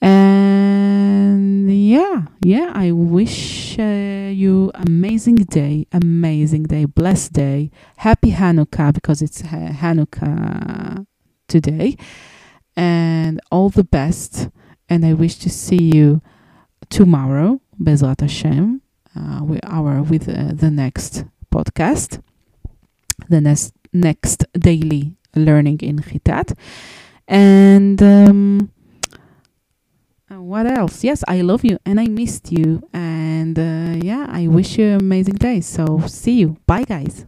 [0.00, 8.92] And yeah, yeah, I wish uh, you amazing day, amazing day, blessed day, happy Hanukkah
[8.92, 11.06] because it's Hanukkah
[11.48, 11.96] today,
[12.76, 14.48] and all the best.
[14.88, 16.20] And I wish to see you
[16.90, 18.82] tomorrow, Bezrat Hashem,
[19.16, 22.20] uh, with our with uh, the next podcast,
[23.28, 26.56] the next next daily learning in Chitat,
[27.26, 28.02] and.
[28.02, 28.70] Um,
[30.46, 31.02] what else?
[31.02, 32.82] Yes, I love you and I missed you.
[32.92, 35.60] And uh, yeah, I wish you an amazing day.
[35.60, 36.56] So, see you.
[36.66, 37.26] Bye, guys.